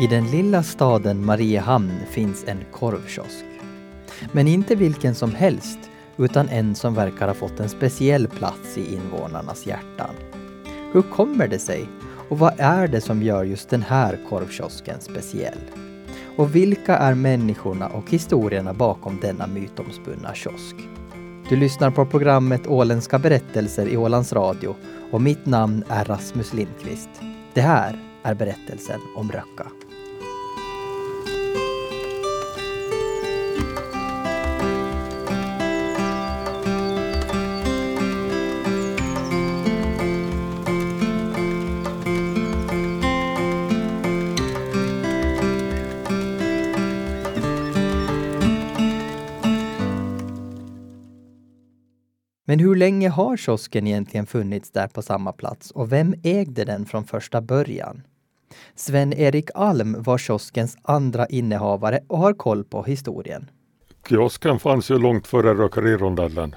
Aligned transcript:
I 0.00 0.06
den 0.06 0.30
lilla 0.30 0.62
staden 0.62 1.24
Mariehamn 1.24 1.92
finns 2.10 2.44
en 2.46 2.64
korvkiosk. 2.72 3.44
Men 4.32 4.48
inte 4.48 4.74
vilken 4.74 5.14
som 5.14 5.34
helst, 5.34 5.78
utan 6.16 6.48
en 6.48 6.74
som 6.74 6.94
verkar 6.94 7.28
ha 7.28 7.34
fått 7.34 7.60
en 7.60 7.68
speciell 7.68 8.28
plats 8.28 8.78
i 8.78 8.94
invånarnas 8.94 9.66
hjärtan. 9.66 10.14
Hur 10.92 11.02
kommer 11.02 11.48
det 11.48 11.58
sig? 11.58 11.88
Och 12.28 12.38
vad 12.38 12.60
är 12.60 12.88
det 12.88 13.00
som 13.00 13.22
gör 13.22 13.44
just 13.44 13.68
den 13.68 13.82
här 13.82 14.18
korvkiosken 14.28 15.00
speciell? 15.00 15.60
Och 16.36 16.54
vilka 16.54 16.96
är 16.96 17.14
människorna 17.14 17.88
och 17.88 18.10
historierna 18.10 18.74
bakom 18.74 19.20
denna 19.20 19.46
mytomspunna 19.46 20.34
kiosk? 20.34 20.76
Du 21.48 21.56
lyssnar 21.56 21.90
på 21.90 22.06
programmet 22.06 22.66
Åländska 22.66 23.18
berättelser 23.18 23.88
i 23.88 23.96
Ålands 23.96 24.32
Radio 24.32 24.76
och 25.10 25.22
mitt 25.22 25.46
namn 25.46 25.84
är 25.88 26.04
Rasmus 26.04 26.52
Lindqvist. 26.52 27.10
Det 27.54 27.60
här 27.60 27.98
är 28.22 28.34
berättelsen 28.34 29.00
om 29.16 29.32
Röcka. 29.32 29.66
Men 52.50 52.58
hur 52.58 52.76
länge 52.76 53.08
har 53.08 53.36
kiosken 53.36 53.86
egentligen 53.86 54.26
funnits 54.26 54.70
där 54.70 54.88
på 54.88 55.02
samma 55.02 55.32
plats 55.32 55.70
och 55.70 55.92
vem 55.92 56.14
ägde 56.22 56.64
den 56.64 56.86
från 56.86 57.04
första 57.04 57.40
början? 57.40 58.02
Sven-Erik 58.74 59.50
Alm 59.54 60.02
var 60.02 60.18
kioskens 60.18 60.76
andra 60.82 61.26
innehavare 61.26 62.00
och 62.06 62.18
har 62.18 62.32
koll 62.32 62.64
på 62.64 62.82
historien. 62.82 63.50
Kiosken 64.08 64.58
fanns 64.58 64.90
ju 64.90 64.98
långt 64.98 65.26
före 65.26 65.54
rökerirondellen. 65.54 66.54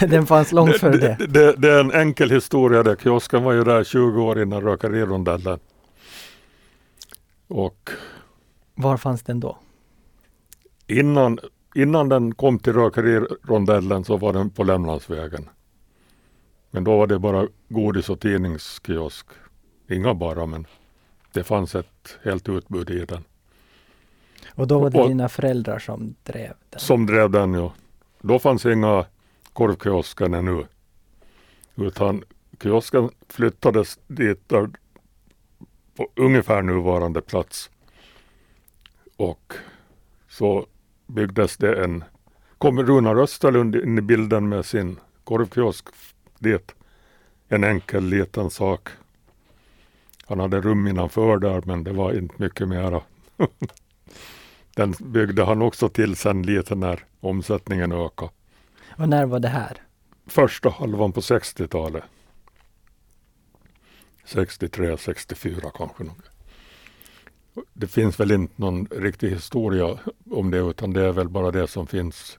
den 0.00 0.26
fanns 0.26 0.52
långt 0.52 0.76
före 0.76 0.96
det? 0.96 1.16
Det, 1.18 1.26
det? 1.26 1.54
det, 1.56 1.70
är 1.72 1.80
en 1.80 1.92
enkel 1.92 2.30
historia 2.30 2.82
det. 2.82 2.96
Kiosken 3.02 3.44
var 3.44 3.52
ju 3.52 3.64
där 3.64 3.84
20 3.84 4.22
år 4.22 4.42
innan 4.42 4.60
rökerirondellen. 4.60 5.58
Och 7.48 7.90
Var 8.74 8.96
fanns 8.96 9.22
den 9.22 9.40
då? 9.40 9.58
Innan 10.86 11.38
innan 11.74 12.08
den 12.08 12.34
kom 12.34 12.58
till 12.58 12.72
rökerirondellen 12.72 14.04
så 14.04 14.16
var 14.16 14.32
den 14.32 14.50
på 14.50 14.64
Lämlandsvägen. 14.64 15.48
Men 16.70 16.84
då 16.84 16.98
var 16.98 17.06
det 17.06 17.18
bara 17.18 17.48
godis 17.68 18.10
och 18.10 18.20
tidningskiosk. 18.20 19.26
Inga 19.88 20.14
bara, 20.14 20.46
men 20.46 20.66
det 21.32 21.44
fanns 21.44 21.74
ett 21.74 22.18
helt 22.22 22.48
utbud 22.48 22.90
i 22.90 23.04
den. 23.04 23.24
Och 24.54 24.66
då 24.66 24.78
var 24.78 24.90
det 24.90 25.00
och, 25.00 25.08
dina 25.08 25.28
föräldrar 25.28 25.78
som 25.78 26.14
drev 26.22 26.52
den? 26.70 26.80
Som 26.80 27.06
drev 27.06 27.30
den, 27.30 27.54
ja. 27.54 27.72
Då 28.20 28.38
fanns 28.38 28.66
inga 28.66 29.06
korvkiosker 29.52 30.24
ännu. 30.24 30.66
Utan 31.74 32.24
kiosken 32.62 33.10
flyttades 33.28 33.98
dit 34.06 34.48
där 34.48 34.70
på 35.96 36.08
ungefär 36.16 36.62
nuvarande 36.62 37.20
plats. 37.20 37.70
Och 39.16 39.54
så 40.28 40.66
byggdes 41.12 41.56
det 41.56 41.84
en, 41.84 42.04
kom 42.58 42.82
Runar 42.82 43.16
Österlund 43.16 43.76
in 43.76 43.98
i 43.98 44.00
bilden 44.00 44.48
med 44.48 44.64
sin 44.64 45.00
korvkiosk 45.24 45.88
dit. 46.38 46.74
En 47.48 47.64
enkel 47.64 48.04
liten 48.04 48.50
sak. 48.50 48.88
Han 50.26 50.40
hade 50.40 50.60
rum 50.60 50.86
innanför 50.86 51.38
där 51.38 51.62
men 51.66 51.84
det 51.84 51.92
var 51.92 52.12
inte 52.12 52.34
mycket 52.38 52.68
mera. 52.68 53.02
Den 54.76 54.94
byggde 55.00 55.44
han 55.44 55.62
också 55.62 55.88
till 55.88 56.16
sen 56.16 56.42
lite 56.42 56.74
när 56.74 57.04
omsättningen 57.20 57.92
ökade. 57.92 58.30
Och 58.98 59.08
när 59.08 59.26
var 59.26 59.40
det 59.40 59.48
här? 59.48 59.82
Första 60.26 60.70
halvan 60.70 61.12
på 61.12 61.20
60-talet. 61.20 62.04
63, 64.24 64.96
64 64.96 65.70
kanske. 65.74 66.04
Nog. 66.04 66.31
Det 67.72 67.86
finns 67.86 68.20
väl 68.20 68.30
inte 68.30 68.54
någon 68.56 68.86
riktig 68.86 69.30
historia 69.30 69.98
om 70.30 70.50
det 70.50 70.58
utan 70.58 70.92
det 70.92 71.02
är 71.02 71.12
väl 71.12 71.28
bara 71.28 71.50
det 71.50 71.66
som 71.66 71.86
finns 71.86 72.38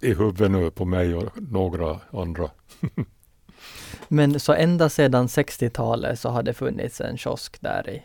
i 0.00 0.14
huvudet 0.14 0.50
nu 0.50 0.70
på 0.70 0.84
mig 0.84 1.14
och 1.14 1.42
några 1.42 2.00
andra. 2.10 2.50
Men 4.08 4.40
så 4.40 4.52
ända 4.52 4.88
sedan 4.88 5.26
60-talet 5.26 6.18
så 6.18 6.28
har 6.28 6.42
det 6.42 6.54
funnits 6.54 7.00
en 7.00 7.16
kiosk 7.16 7.60
där 7.60 7.90
i 7.90 8.02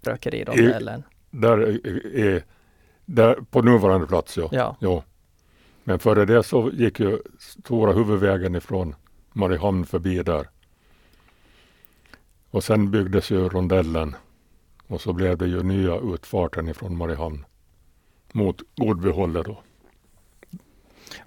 rökerirondellen? 0.00 1.02
Där, 1.30 1.58
är, 2.16 2.44
där 3.04 3.34
på 3.50 3.62
nuvarande 3.62 4.06
plats 4.06 4.36
ja. 4.36 4.48
ja. 4.52 4.76
ja. 4.80 5.04
Men 5.84 5.98
före 5.98 6.24
det 6.24 6.42
så 6.42 6.70
gick 6.70 7.00
ju 7.00 7.18
stora 7.38 7.92
huvudvägen 7.92 8.54
ifrån 8.54 8.94
Mariehamn 9.32 9.86
förbi 9.86 10.22
där. 10.22 10.48
Och 12.50 12.64
sen 12.64 12.90
byggdes 12.90 13.30
ju 13.30 13.48
rondellen 13.48 14.16
och 14.88 15.00
så 15.00 15.12
blev 15.12 15.38
det 15.38 15.46
ju 15.46 15.62
nya 15.62 15.96
utfarten 16.14 16.68
ifrån 16.68 16.96
Mariehamn 16.96 17.44
mot 18.32 18.56
Godbyhållet 18.76 19.46
då. 19.46 19.56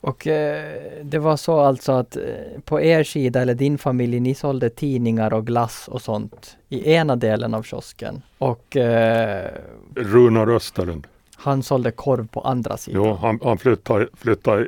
Och 0.02 0.28
eh, 0.28 1.04
det 1.04 1.20
var 1.20 1.38
så 1.38 1.60
alltså 1.60 1.92
att 1.92 2.16
eh, 2.16 2.24
på 2.66 2.82
er 2.82 3.04
sida 3.04 3.42
eller 3.42 3.54
din 3.54 3.78
familj, 3.78 4.20
ni 4.20 4.36
sålde 4.36 4.70
tidningar 4.70 5.34
och 5.34 5.48
glass 5.48 5.88
och 5.88 6.02
sånt 6.02 6.58
i 6.70 6.94
ena 6.94 7.16
delen 7.16 7.54
av 7.54 7.64
kiosken. 7.64 8.22
Och 8.38 8.78
eh, 8.78 9.52
Runar 9.96 10.50
Österlund. 10.50 11.08
Han 11.36 11.64
sålde 11.64 11.92
korv 11.92 12.28
på 12.28 12.42
andra 12.42 12.78
sidan. 12.78 13.04
Jo, 13.04 13.14
han, 13.14 13.40
han, 13.44 13.58
flyttade, 13.58 14.08
flyttade, 14.14 14.68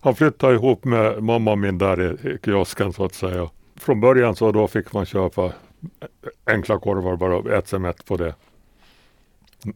han 0.00 0.14
flyttade 0.14 0.54
ihop 0.54 0.84
med 0.84 1.22
mamma 1.22 1.56
min 1.56 1.78
där 1.78 2.00
i, 2.00 2.28
i 2.28 2.38
kiosken 2.44 2.92
så 2.92 3.04
att 3.04 3.14
säga. 3.14 3.50
Från 3.76 4.00
början 4.00 4.36
så 4.36 4.52
då 4.52 4.68
fick 4.68 4.92
man 4.92 5.06
köpa 5.06 5.52
enkla 6.44 6.78
korvar 6.78 7.16
bara 7.16 7.36
och 7.36 7.50
äta 7.50 7.66
sig 7.66 7.78
mätt 7.78 8.04
på 8.04 8.16
det. 8.16 8.34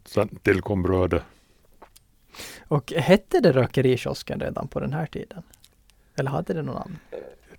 Sen 0.04 0.28
tillkom 0.28 0.82
brödet. 0.82 1.22
Och 2.68 2.92
hette 2.92 3.40
det 3.40 3.52
Rökerikiosken 3.52 4.40
redan 4.40 4.68
på 4.68 4.80
den 4.80 4.92
här 4.92 5.06
tiden? 5.06 5.42
Eller 6.16 6.30
hade 6.30 6.54
det 6.54 6.62
någon 6.62 6.74
namn? 6.74 6.98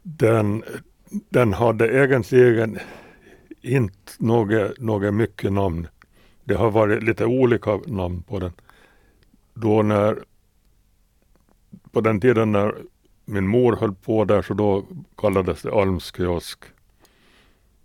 Den, 0.04 0.64
den 1.10 1.54
hade 1.54 2.06
egentligen 2.06 2.80
inte 3.62 4.12
något, 4.20 4.80
något 4.80 5.14
mycket 5.14 5.54
namn. 5.54 5.88
Det 6.44 6.54
har 6.56 6.72
varit 6.72 7.04
lite 7.04 7.26
olika 7.26 7.80
namn 7.86 8.24
på 8.24 8.40
den. 8.40 8.52
Då 9.54 9.82
när 9.82 10.24
på 11.92 12.02
den 12.02 12.22
tiden 12.22 12.52
när 12.52 12.76
min 13.26 13.48
mor 13.48 13.76
höll 13.76 13.96
på 13.96 14.26
där 14.26 14.42
så 14.42 14.54
då 14.54 14.86
kallades 15.18 15.62
det 15.62 15.72
Almskiosk. 15.72 16.64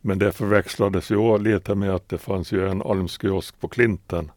Men 0.00 0.18
det 0.18 0.32
förväxlades 0.32 1.10
ju 1.10 1.38
lite 1.38 1.74
med 1.74 1.94
att 1.94 2.08
det 2.08 2.18
fanns 2.18 2.52
ju 2.52 2.68
en 2.68 2.82
almskiosk 2.82 3.60
på 3.60 3.68
Klinten. 3.68 4.30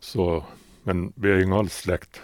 Så, 0.00 0.44
men 0.82 1.12
vi 1.16 1.30
är 1.30 1.36
ju 1.36 1.54
alls 1.54 1.76
släkt. 1.76 2.20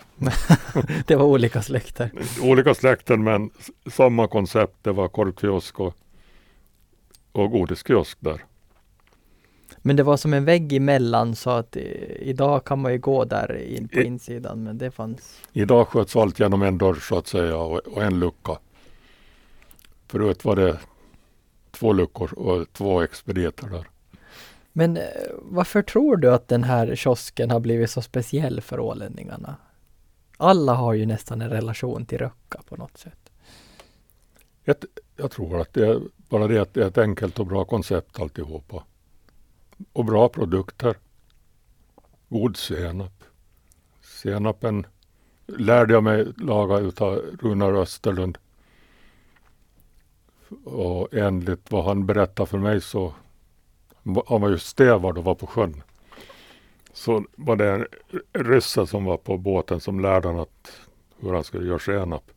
det 1.06 1.16
var 1.16 1.24
olika 1.24 1.62
släkter? 1.62 2.10
olika 2.42 2.74
släkter 2.74 3.16
men 3.16 3.50
samma 3.90 4.28
koncept. 4.28 4.76
Det 4.82 4.92
var 4.92 5.08
korvkiosk 5.08 5.80
och, 5.80 5.94
och 7.32 7.50
godiskiosk 7.50 8.18
där. 8.20 8.44
Men 9.82 9.96
det 9.96 10.02
var 10.02 10.16
som 10.16 10.34
en 10.34 10.44
vägg 10.44 10.72
emellan 10.72 11.36
så 11.36 11.50
att 11.50 11.76
idag 12.20 12.64
kan 12.64 12.78
man 12.78 12.92
ju 12.92 12.98
gå 12.98 13.24
där 13.24 13.62
in 13.62 13.88
på 13.88 14.00
I, 14.00 14.04
insidan 14.04 14.62
men 14.62 14.78
det 14.78 14.90
fanns. 14.90 15.42
Idag 15.52 15.88
sköts 15.88 16.16
allt 16.16 16.40
genom 16.40 16.62
en 16.62 16.78
dörr 16.78 16.94
så 16.94 17.18
att 17.18 17.26
säga 17.26 17.56
och, 17.56 17.78
och 17.78 18.02
en 18.02 18.20
lucka. 18.20 18.58
Förut 20.08 20.44
var 20.44 20.56
det 20.56 20.78
två 21.78 21.92
luckor 21.92 22.38
och 22.38 22.72
två 22.72 23.02
expediter 23.02 23.68
där. 23.68 23.88
Men 24.72 24.96
eh, 24.96 25.02
varför 25.42 25.82
tror 25.82 26.16
du 26.16 26.34
att 26.34 26.48
den 26.48 26.64
här 26.64 26.96
kiosken 26.96 27.50
har 27.50 27.60
blivit 27.60 27.90
så 27.90 28.02
speciell 28.02 28.60
för 28.60 28.80
ålänningarna? 28.80 29.56
Alla 30.36 30.74
har 30.74 30.94
ju 30.94 31.06
nästan 31.06 31.42
en 31.42 31.50
relation 31.50 32.06
till 32.06 32.18
Röcka 32.18 32.60
på 32.68 32.76
något 32.76 32.98
sätt. 32.98 33.30
Jag, 34.64 34.76
jag 35.16 35.30
tror 35.30 35.60
att 35.60 35.72
det 35.72 35.86
är 35.86 36.00
bara 36.28 36.48
det 36.48 36.58
att 36.58 36.74
det 36.74 36.82
är 36.82 36.88
ett 36.88 36.98
enkelt 36.98 37.38
och 37.38 37.46
bra 37.46 37.64
koncept 37.64 38.20
alltihopa. 38.20 38.84
Och 39.92 40.04
bra 40.04 40.28
produkter. 40.28 40.96
God 42.28 42.56
senap. 42.56 43.24
Senapen 44.02 44.86
lärde 45.46 45.92
jag 45.92 46.04
mig 46.04 46.26
laga 46.36 46.78
utav 46.78 47.14
Runar 47.40 47.72
Österlund. 47.72 48.38
Och 50.64 51.14
enligt 51.14 51.70
vad 51.70 51.84
han 51.84 52.06
berättade 52.06 52.46
för 52.46 52.58
mig 52.58 52.80
så 52.80 53.14
han 54.26 54.40
var 54.40 54.48
ju 54.48 54.58
stävard 54.58 55.18
och 55.18 55.24
var 55.24 55.34
på 55.34 55.46
sjön. 55.46 55.82
Så 56.92 57.24
var 57.36 57.56
det 57.56 57.70
en 57.70 57.86
rysse 58.32 58.86
som 58.86 59.04
var 59.04 59.16
på 59.16 59.36
båten 59.36 59.80
som 59.80 60.00
lärde 60.00 60.28
honom 60.28 60.42
att, 60.42 60.80
hur 61.20 61.32
han 61.32 61.44
skulle 61.44 61.68
göra 61.68 61.78
senap. 61.78 62.30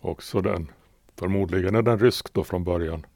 Och 0.00 0.22
så 0.22 0.40
den, 0.40 0.70
förmodligen 1.16 1.74
är 1.74 1.82
den 1.82 1.98
rysk 1.98 2.32
då 2.32 2.44
från 2.44 2.64
början. 2.64 3.06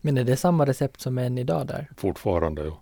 Men 0.00 0.18
är 0.18 0.24
det 0.24 0.36
samma 0.36 0.66
recept 0.66 1.00
som 1.00 1.18
än 1.18 1.38
idag 1.38 1.66
där? 1.66 1.90
Fortfarande, 1.96 2.64
ja. 2.64 2.80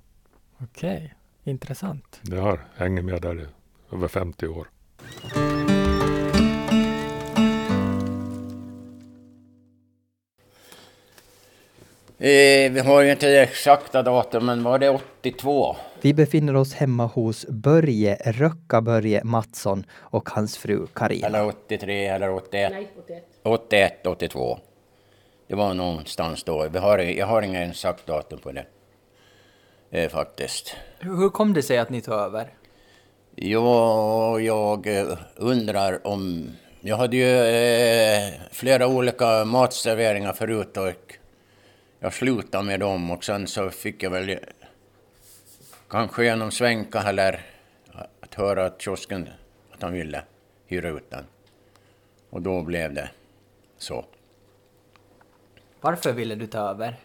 Okej, 0.58 1.14
intressant. 1.44 2.20
Det 2.22 2.36
har 2.36 2.64
hängt 2.76 3.04
med 3.04 3.22
där 3.22 3.40
i 3.40 3.46
över 3.94 4.08
50 4.08 4.46
år. 4.46 4.68
Eh, 12.22 12.72
vi 12.72 12.80
har 12.80 13.02
ju 13.02 13.10
inte 13.10 13.26
det 13.26 13.42
exakta 13.42 14.02
datum, 14.02 14.46
men 14.46 14.62
var 14.62 14.78
det 14.78 14.90
82? 14.90 15.76
Vi 16.00 16.14
befinner 16.14 16.56
oss 16.56 16.74
hemma 16.74 17.06
hos 17.06 17.46
Börje 17.48 18.14
Röcka-Börje 18.14 19.24
Mattsson 19.24 19.84
och 19.92 20.28
hans 20.28 20.58
fru 20.58 20.86
Karina. 20.94 21.26
Eller 21.26 21.46
83 21.46 22.06
eller 22.06 22.30
81? 22.30 22.72
Nej, 22.72 22.88
81. 22.98 23.24
81, 23.42 24.06
82. 24.06 24.58
Det 25.48 25.54
var 25.54 25.74
någonstans 25.74 26.44
då. 26.44 26.68
Vi 26.68 26.78
har, 26.78 26.98
jag 26.98 27.26
har 27.26 27.42
ingen 27.42 27.70
exakt 27.70 28.06
datum 28.06 28.38
på 28.38 28.52
det. 28.52 28.66
Eh, 29.90 30.08
faktiskt. 30.08 30.76
Hur 30.98 31.28
kom 31.28 31.52
det 31.52 31.62
sig 31.62 31.78
att 31.78 31.90
ni 31.90 32.00
tog 32.00 32.14
över? 32.14 32.48
Ja, 33.34 34.40
jag 34.40 34.86
eh, 34.86 35.18
undrar 35.36 36.06
om... 36.06 36.50
Jag 36.80 36.96
hade 36.96 37.16
ju 37.16 37.38
eh, 37.38 38.32
flera 38.50 38.86
olika 38.86 39.44
matserveringar 39.44 40.32
förut 40.32 40.76
och 40.76 41.18
jag 42.02 42.12
slutade 42.12 42.64
med 42.64 42.80
dem 42.80 43.10
och 43.10 43.24
sen 43.24 43.46
så 43.46 43.70
fick 43.70 44.02
jag 44.02 44.10
väl 44.10 44.38
kanske 45.88 46.24
genom 46.24 46.50
Svenka 46.50 47.02
eller 47.02 47.40
att 48.20 48.34
höra 48.34 48.66
att 48.66 48.82
kiosken 48.82 49.28
att 49.72 49.82
han 49.82 49.92
ville 49.92 50.22
hyra 50.66 50.88
ut 50.88 51.10
den. 51.10 51.24
Och 52.30 52.42
då 52.42 52.62
blev 52.62 52.94
det 52.94 53.10
så. 53.78 54.04
Varför 55.80 56.12
ville 56.12 56.34
du 56.34 56.46
ta 56.46 56.58
över? 56.58 56.96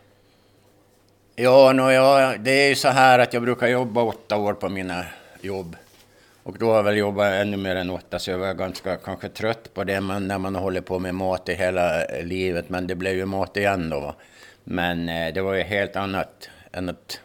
Ja, 1.36 1.74
no, 1.74 1.92
ja, 1.92 2.36
det 2.38 2.52
är 2.52 2.70
ju 2.70 2.76
så 2.76 2.88
här 2.88 3.20
att 3.20 3.34
jag 3.34 3.44
brukar 3.44 3.68
jobba 3.68 4.02
åtta 4.02 4.38
år 4.38 4.54
på 4.54 4.70
mina 4.70 5.06
jobb. 5.42 5.76
Och 6.48 6.58
då 6.58 6.70
har 6.70 6.76
jag 6.76 6.84
väl 6.84 6.98
jobbat 6.98 7.34
ännu 7.34 7.58
mer 7.58 7.76
än 7.76 7.90
åtta, 7.90 8.20
så 8.20 8.32
jag 8.32 8.38
var 8.38 8.54
ganska 8.54 8.98
kanske 8.98 9.30
trött 9.30 9.74
på 9.74 9.84
det 9.84 10.02
men 10.02 10.28
när 10.28 10.38
man 10.38 10.56
håller 10.56 10.82
på 10.82 11.00
med 11.00 11.16
mat 11.16 11.50
i 11.50 11.54
hela 11.54 12.06
eh, 12.06 12.26
livet. 12.26 12.70
Men 12.70 12.88
det 12.88 12.96
blev 12.96 13.16
ju 13.16 13.26
mat 13.26 13.58
igen 13.58 13.90
då. 13.90 14.16
Men 14.64 15.10
eh, 15.10 15.34
det 15.34 15.42
var 15.42 15.54
ju 15.54 15.62
helt 15.62 15.96
annat 15.96 16.50
än 16.72 16.90
att 16.90 17.22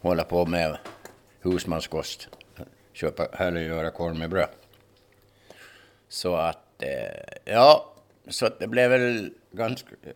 hålla 0.00 0.24
på 0.24 0.46
med 0.46 0.78
husmanskost. 1.42 2.28
Köpa, 2.92 3.26
eller 3.26 3.60
göra 3.60 3.90
korv 3.90 4.16
med 4.16 4.30
bröd. 4.30 4.48
Så 6.08 6.36
att, 6.36 6.82
eh, 6.82 7.52
ja, 7.54 7.94
så 8.28 8.46
att 8.46 8.58
det 8.58 8.66
blev 8.66 8.90
väl 8.90 9.30
ganska... 9.52 9.88
Eh, 10.02 10.12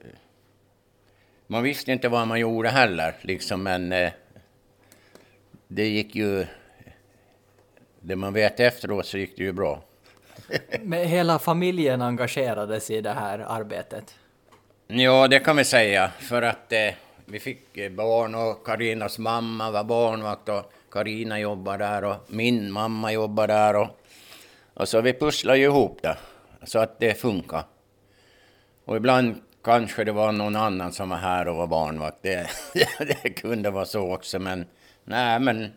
man 1.46 1.62
visste 1.62 1.92
inte 1.92 2.08
vad 2.08 2.28
man 2.28 2.40
gjorde 2.40 2.68
heller, 2.68 3.16
liksom, 3.22 3.62
men 3.62 3.92
eh, 3.92 4.12
det 5.68 5.88
gick 5.88 6.14
ju... 6.14 6.46
Det 8.00 8.16
man 8.16 8.32
vet 8.32 8.60
efteråt 8.60 9.06
så 9.06 9.18
gick 9.18 9.36
det 9.36 9.42
ju 9.42 9.52
bra. 9.52 9.82
Men 10.82 11.08
hela 11.08 11.38
familjen 11.38 12.02
engagerades 12.02 12.90
i 12.90 13.00
det 13.00 13.12
här 13.12 13.38
arbetet? 13.38 14.14
Ja, 14.86 15.28
det 15.28 15.38
kan 15.38 15.56
vi 15.56 15.64
säga, 15.64 16.10
för 16.18 16.42
att 16.42 16.72
eh, 16.72 16.94
vi 17.24 17.40
fick 17.40 17.76
eh, 17.78 17.92
barn 17.92 18.34
och 18.34 18.66
Karinas 18.66 19.18
mamma 19.18 19.70
var 19.70 19.84
barnvakt 19.84 20.48
och 20.48 20.72
Karina 20.90 21.40
jobbar 21.40 21.78
där 21.78 22.04
och 22.04 22.16
min 22.26 22.72
mamma 22.72 23.12
jobbar 23.12 23.46
där 23.46 23.76
och, 23.76 23.88
och 24.74 24.88
så 24.88 25.00
vi 25.00 25.12
pusslade 25.12 25.58
ju 25.58 25.64
ihop 25.64 25.98
det 26.02 26.16
så 26.62 26.78
att 26.78 27.00
det 27.00 27.14
funkar. 27.14 27.62
Och 28.84 28.96
ibland 28.96 29.42
kanske 29.64 30.04
det 30.04 30.12
var 30.12 30.32
någon 30.32 30.56
annan 30.56 30.92
som 30.92 31.08
var 31.08 31.16
här 31.16 31.48
och 31.48 31.56
var 31.56 31.66
barnvakt. 31.66 32.18
Det, 32.22 32.50
det 32.98 33.30
kunde 33.30 33.70
vara 33.70 33.84
så 33.84 34.14
också, 34.14 34.38
men 34.38 34.66
nej, 35.04 35.40
men 35.40 35.72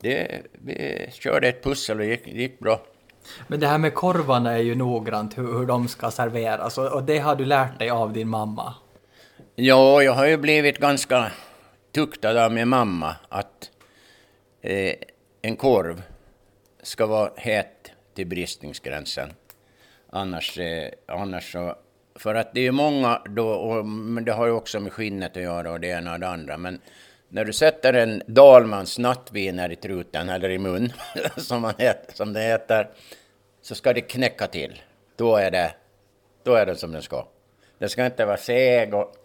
det, 0.00 0.42
vi 0.52 1.08
körde 1.12 1.48
ett 1.48 1.62
pussel 1.64 1.96
och 1.96 2.06
det 2.06 2.10
gick, 2.10 2.26
gick 2.26 2.58
bra. 2.58 2.80
Men 3.46 3.60
det 3.60 3.66
här 3.66 3.78
med 3.78 3.94
korvarna 3.94 4.52
är 4.52 4.62
ju 4.62 4.74
noggrant 4.74 5.38
hur, 5.38 5.58
hur 5.58 5.66
de 5.66 5.88
ska 5.88 6.10
serveras 6.10 6.78
och, 6.78 6.92
och 6.92 7.02
det 7.02 7.18
har 7.18 7.36
du 7.36 7.44
lärt 7.44 7.78
dig 7.78 7.90
av 7.90 8.12
din 8.12 8.28
mamma. 8.28 8.74
Ja, 9.54 10.02
jag 10.02 10.12
har 10.12 10.26
ju 10.26 10.36
blivit 10.36 10.78
ganska 10.78 11.32
tuktad 11.92 12.44
av 12.44 12.52
min 12.52 12.68
mamma 12.68 13.16
att 13.28 13.70
eh, 14.62 14.94
en 15.42 15.56
korv 15.56 16.02
ska 16.82 17.06
vara 17.06 17.30
het 17.36 17.92
till 18.14 18.26
bristningsgränsen. 18.26 19.32
Annars, 20.10 20.58
eh, 20.58 20.90
annars 21.06 21.52
så... 21.52 21.74
För 22.18 22.34
att 22.34 22.54
det 22.54 22.66
är 22.66 22.72
många 22.72 23.22
då, 23.28 23.48
och, 23.48 23.86
men 23.86 24.24
det 24.24 24.32
har 24.32 24.46
ju 24.46 24.52
också 24.52 24.80
med 24.80 24.92
skinnet 24.92 25.36
att 25.36 25.42
göra 25.42 25.72
och 25.72 25.80
det 25.80 25.88
ena 25.88 26.12
och 26.12 26.20
det 26.20 26.28
andra. 26.28 26.56
Men 26.56 26.80
när 27.28 27.44
du 27.44 27.52
sätter 27.52 27.92
en 27.92 28.22
Dalmans 28.26 28.98
nattviner 28.98 29.72
i 29.72 29.76
truten 29.76 30.28
eller 30.28 30.50
i 30.50 30.58
mun, 30.58 30.92
som, 31.36 31.62
man 31.62 31.74
heter, 31.78 32.14
som 32.14 32.32
det 32.32 32.40
heter, 32.40 32.88
så 33.62 33.74
ska 33.74 33.92
det 33.92 34.00
knäcka 34.00 34.46
till. 34.46 34.82
Då 35.16 35.36
är 35.36 35.50
det, 35.50 35.74
då 36.42 36.54
är 36.54 36.66
det 36.66 36.76
som 36.76 36.92
den 36.92 37.02
ska. 37.02 37.26
Den 37.78 37.88
ska 37.88 38.06
inte 38.06 38.24
vara 38.24 38.36
seg 38.36 38.94
och, 38.94 39.16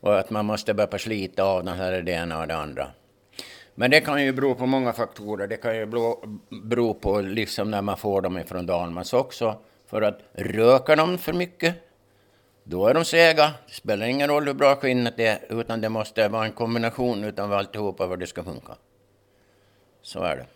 och 0.00 0.18
att 0.18 0.30
man 0.30 0.46
måste 0.46 0.74
börja 0.74 0.98
slita 0.98 1.42
av 1.42 1.64
den 1.64 1.76
här 1.76 2.02
det 2.02 2.12
ena 2.12 2.40
och 2.40 2.48
det 2.48 2.56
andra. 2.56 2.88
Men 3.74 3.90
det 3.90 4.00
kan 4.00 4.24
ju 4.24 4.32
bero 4.32 4.54
på 4.54 4.66
många 4.66 4.92
faktorer. 4.92 5.46
Det 5.46 5.56
kan 5.56 5.76
ju 5.76 5.86
bero 6.64 6.94
på 6.94 7.20
liksom 7.20 7.70
när 7.70 7.82
man 7.82 7.96
får 7.96 8.22
dem 8.22 8.38
ifrån 8.38 8.66
Dalmans 8.66 9.12
också. 9.12 9.58
För 9.86 10.02
att 10.02 10.18
röker 10.32 10.96
de 10.96 11.18
för 11.18 11.32
mycket, 11.32 11.74
då 12.68 12.86
är 12.86 12.94
de 12.94 13.04
sega. 13.04 13.52
Det 13.66 13.74
spelar 13.74 14.06
ingen 14.06 14.28
roll 14.28 14.46
hur 14.46 14.54
bra 14.54 14.76
skinnet 14.76 15.18
är, 15.18 15.38
utan 15.48 15.80
det 15.80 15.88
måste 15.88 16.28
vara 16.28 16.44
en 16.44 16.52
kombination 16.52 17.24
utav 17.24 17.52
alltihopa 17.52 18.06
för 18.06 18.14
att 18.14 18.20
det 18.20 18.26
ska 18.26 18.44
funka. 18.44 18.74
Så 20.02 20.22
är 20.22 20.36
det. 20.36 20.46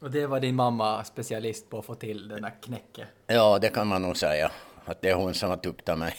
Och 0.00 0.10
det 0.10 0.26
var 0.26 0.40
din 0.40 0.54
mamma 0.54 1.04
specialist 1.04 1.70
på 1.70 1.78
att 1.78 1.84
få 1.84 1.94
till 1.94 2.28
den 2.28 2.42
där 2.42 2.54
knäcket? 2.62 3.08
Ja, 3.26 3.58
det 3.58 3.68
kan 3.68 3.86
man 3.86 4.02
nog 4.02 4.16
säga. 4.16 4.50
Att 4.84 5.02
det 5.02 5.10
är 5.10 5.14
hon 5.14 5.34
som 5.34 5.50
har 5.50 5.56
tuktat 5.56 5.98
mig. 5.98 6.14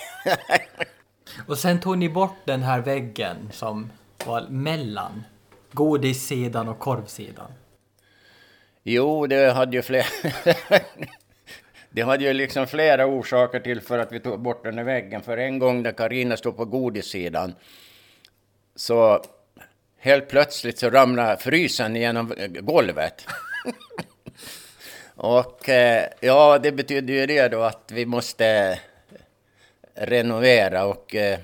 och 1.47 1.57
sen 1.57 1.79
tog 1.79 1.97
ni 1.97 2.09
bort 2.09 2.37
den 2.45 2.63
här 2.63 2.79
väggen 2.79 3.49
som 3.51 3.91
var 4.25 4.47
mellan 4.49 5.23
godissidan 5.71 6.69
och 6.69 6.79
korvsidan? 6.79 7.51
Jo, 8.83 9.27
det 9.27 9.51
hade 9.53 9.75
ju 9.75 9.81
flera... 9.81 10.05
det 11.89 12.01
hade 12.01 12.23
ju 12.23 12.33
liksom 12.33 12.67
flera 12.67 13.05
orsaker 13.05 13.59
till 13.59 13.81
för 13.81 13.99
att 13.99 14.11
vi 14.11 14.19
tog 14.19 14.39
bort 14.39 14.63
den 14.63 14.77
här 14.77 14.85
väggen. 14.85 15.21
För 15.21 15.37
en 15.37 15.59
gång 15.59 15.83
när 15.83 15.91
Karina 15.91 16.37
stod 16.37 16.57
på 16.57 16.65
godissidan 16.65 17.55
så 18.75 19.23
helt 19.97 20.29
plötsligt 20.29 20.79
så 20.79 20.89
ramlade 20.89 21.37
frysen 21.37 21.95
genom 21.95 22.33
golvet. 22.59 23.25
och 25.15 25.69
eh, 25.69 26.09
ja, 26.19 26.59
det 26.59 26.71
betyder 26.71 27.13
ju 27.13 27.25
det 27.25 27.47
då 27.47 27.61
att 27.61 27.91
vi 27.93 28.05
måste 28.05 28.79
renovera 29.95 30.85
och 30.85 31.15
eh, 31.15 31.39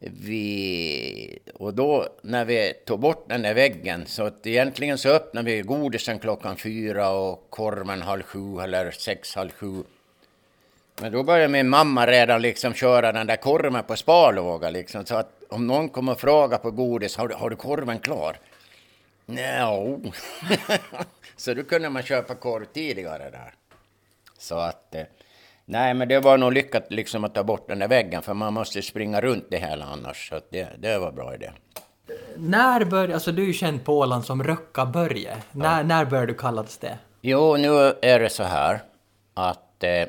vi, 0.00 1.38
och 1.54 1.74
då 1.74 2.06
när 2.22 2.44
vi 2.44 2.72
tog 2.84 3.00
bort 3.00 3.24
den 3.28 3.42
där 3.42 3.54
väggen 3.54 4.06
så 4.06 4.22
att 4.22 4.46
egentligen 4.46 4.98
så 4.98 5.08
öppnade 5.08 5.50
vi 5.50 5.62
godisen 5.62 6.18
klockan 6.18 6.56
fyra 6.56 7.10
och 7.10 7.50
korven 7.50 8.02
halv 8.02 8.22
sju 8.22 8.60
eller 8.60 8.90
sex, 8.90 9.34
halv 9.34 9.50
sju. 9.50 9.82
Men 11.00 11.12
då 11.12 11.22
började 11.22 11.48
min 11.48 11.68
mamma 11.68 12.06
redan 12.06 12.42
liksom 12.42 12.74
köra 12.74 13.12
den 13.12 13.26
där 13.26 13.36
korven 13.36 13.84
på 13.84 13.96
sparlåga 13.96 14.70
liksom 14.70 15.06
så 15.06 15.16
att 15.16 15.42
om 15.48 15.66
någon 15.66 15.88
kommer 15.88 16.12
och 16.12 16.20
frågar 16.20 16.58
på 16.58 16.70
godis, 16.70 17.16
har 17.16 17.28
du, 17.28 17.34
har 17.34 17.50
du 17.50 17.56
korven 17.56 17.98
klar? 17.98 18.36
No. 19.26 20.12
så 21.36 21.54
då 21.54 21.62
kunde 21.62 21.90
man 21.90 22.02
köpa 22.02 22.34
korv 22.34 22.64
tidigare 22.64 23.30
där. 23.30 23.54
Så 24.38 24.58
att 24.58 24.94
eh, 24.94 25.02
Nej, 25.70 25.94
men 25.94 26.08
det 26.08 26.20
var 26.20 26.38
nog 26.38 26.52
lyckat 26.52 26.86
liksom 26.90 27.24
att 27.24 27.34
ta 27.34 27.44
bort 27.44 27.68
den 27.68 27.78
där 27.78 27.88
väggen, 27.88 28.22
för 28.22 28.34
man 28.34 28.54
måste 28.54 28.82
springa 28.82 29.20
runt 29.20 29.46
det 29.50 29.58
hela 29.58 29.84
annars. 29.84 30.28
Så 30.28 30.40
det, 30.50 30.68
det 30.78 30.98
var 30.98 31.12
bra 31.12 31.34
idé. 31.34 31.50
När 32.36 32.84
började, 32.84 33.14
alltså 33.14 33.32
du 33.32 33.42
är 33.42 33.46
ju 33.46 33.52
känd 33.52 33.84
på 33.84 33.98
Åland 33.98 34.24
som 34.24 34.42
Röcka-Börje. 34.42 35.36
När, 35.52 35.76
ja. 35.76 35.82
när 35.82 36.04
började 36.04 36.26
du 36.26 36.34
kallas 36.34 36.78
det? 36.78 36.98
Jo, 37.20 37.56
nu 37.56 37.68
är 38.02 38.20
det 38.20 38.28
så 38.28 38.42
här 38.42 38.80
att 39.34 39.84
eh, 39.84 40.06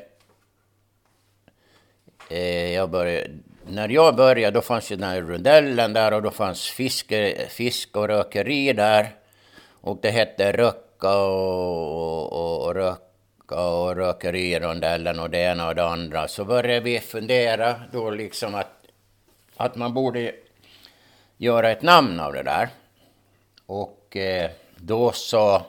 eh, 2.28 2.72
jag 2.74 2.90
började, 2.90 3.30
när 3.66 3.88
jag 3.88 4.16
började 4.16 4.54
då 4.54 4.60
fanns 4.60 4.92
ju 4.92 4.96
den 4.96 5.08
här 5.08 5.20
rundellen 5.20 5.92
där 5.92 6.12
och 6.12 6.22
då 6.22 6.30
fanns 6.30 6.70
fiske, 6.70 7.46
fisk 7.48 7.96
och 7.96 8.08
rökeri 8.08 8.72
där. 8.72 9.14
Och 9.80 9.98
det 10.02 10.10
hette 10.10 10.52
Röcka 10.52 11.16
och, 11.16 12.32
och, 12.32 12.66
och 12.66 12.74
Röcka 12.74 13.11
och 13.52 13.96
rökerirondellen 13.96 15.18
och 15.18 15.30
det 15.30 15.38
ena 15.38 15.68
och 15.68 15.74
det 15.74 15.84
andra, 15.84 16.28
så 16.28 16.44
började 16.44 16.80
vi 16.80 17.00
fundera 17.00 17.80
då 17.92 18.10
liksom 18.10 18.54
att, 18.54 18.86
att 19.56 19.76
man 19.76 19.94
borde 19.94 20.34
göra 21.36 21.70
ett 21.70 21.82
namn 21.82 22.20
av 22.20 22.32
det 22.32 22.42
där. 22.42 22.68
Och 23.66 24.16
eh, 24.16 24.50
då 24.76 25.12
så... 25.12 25.62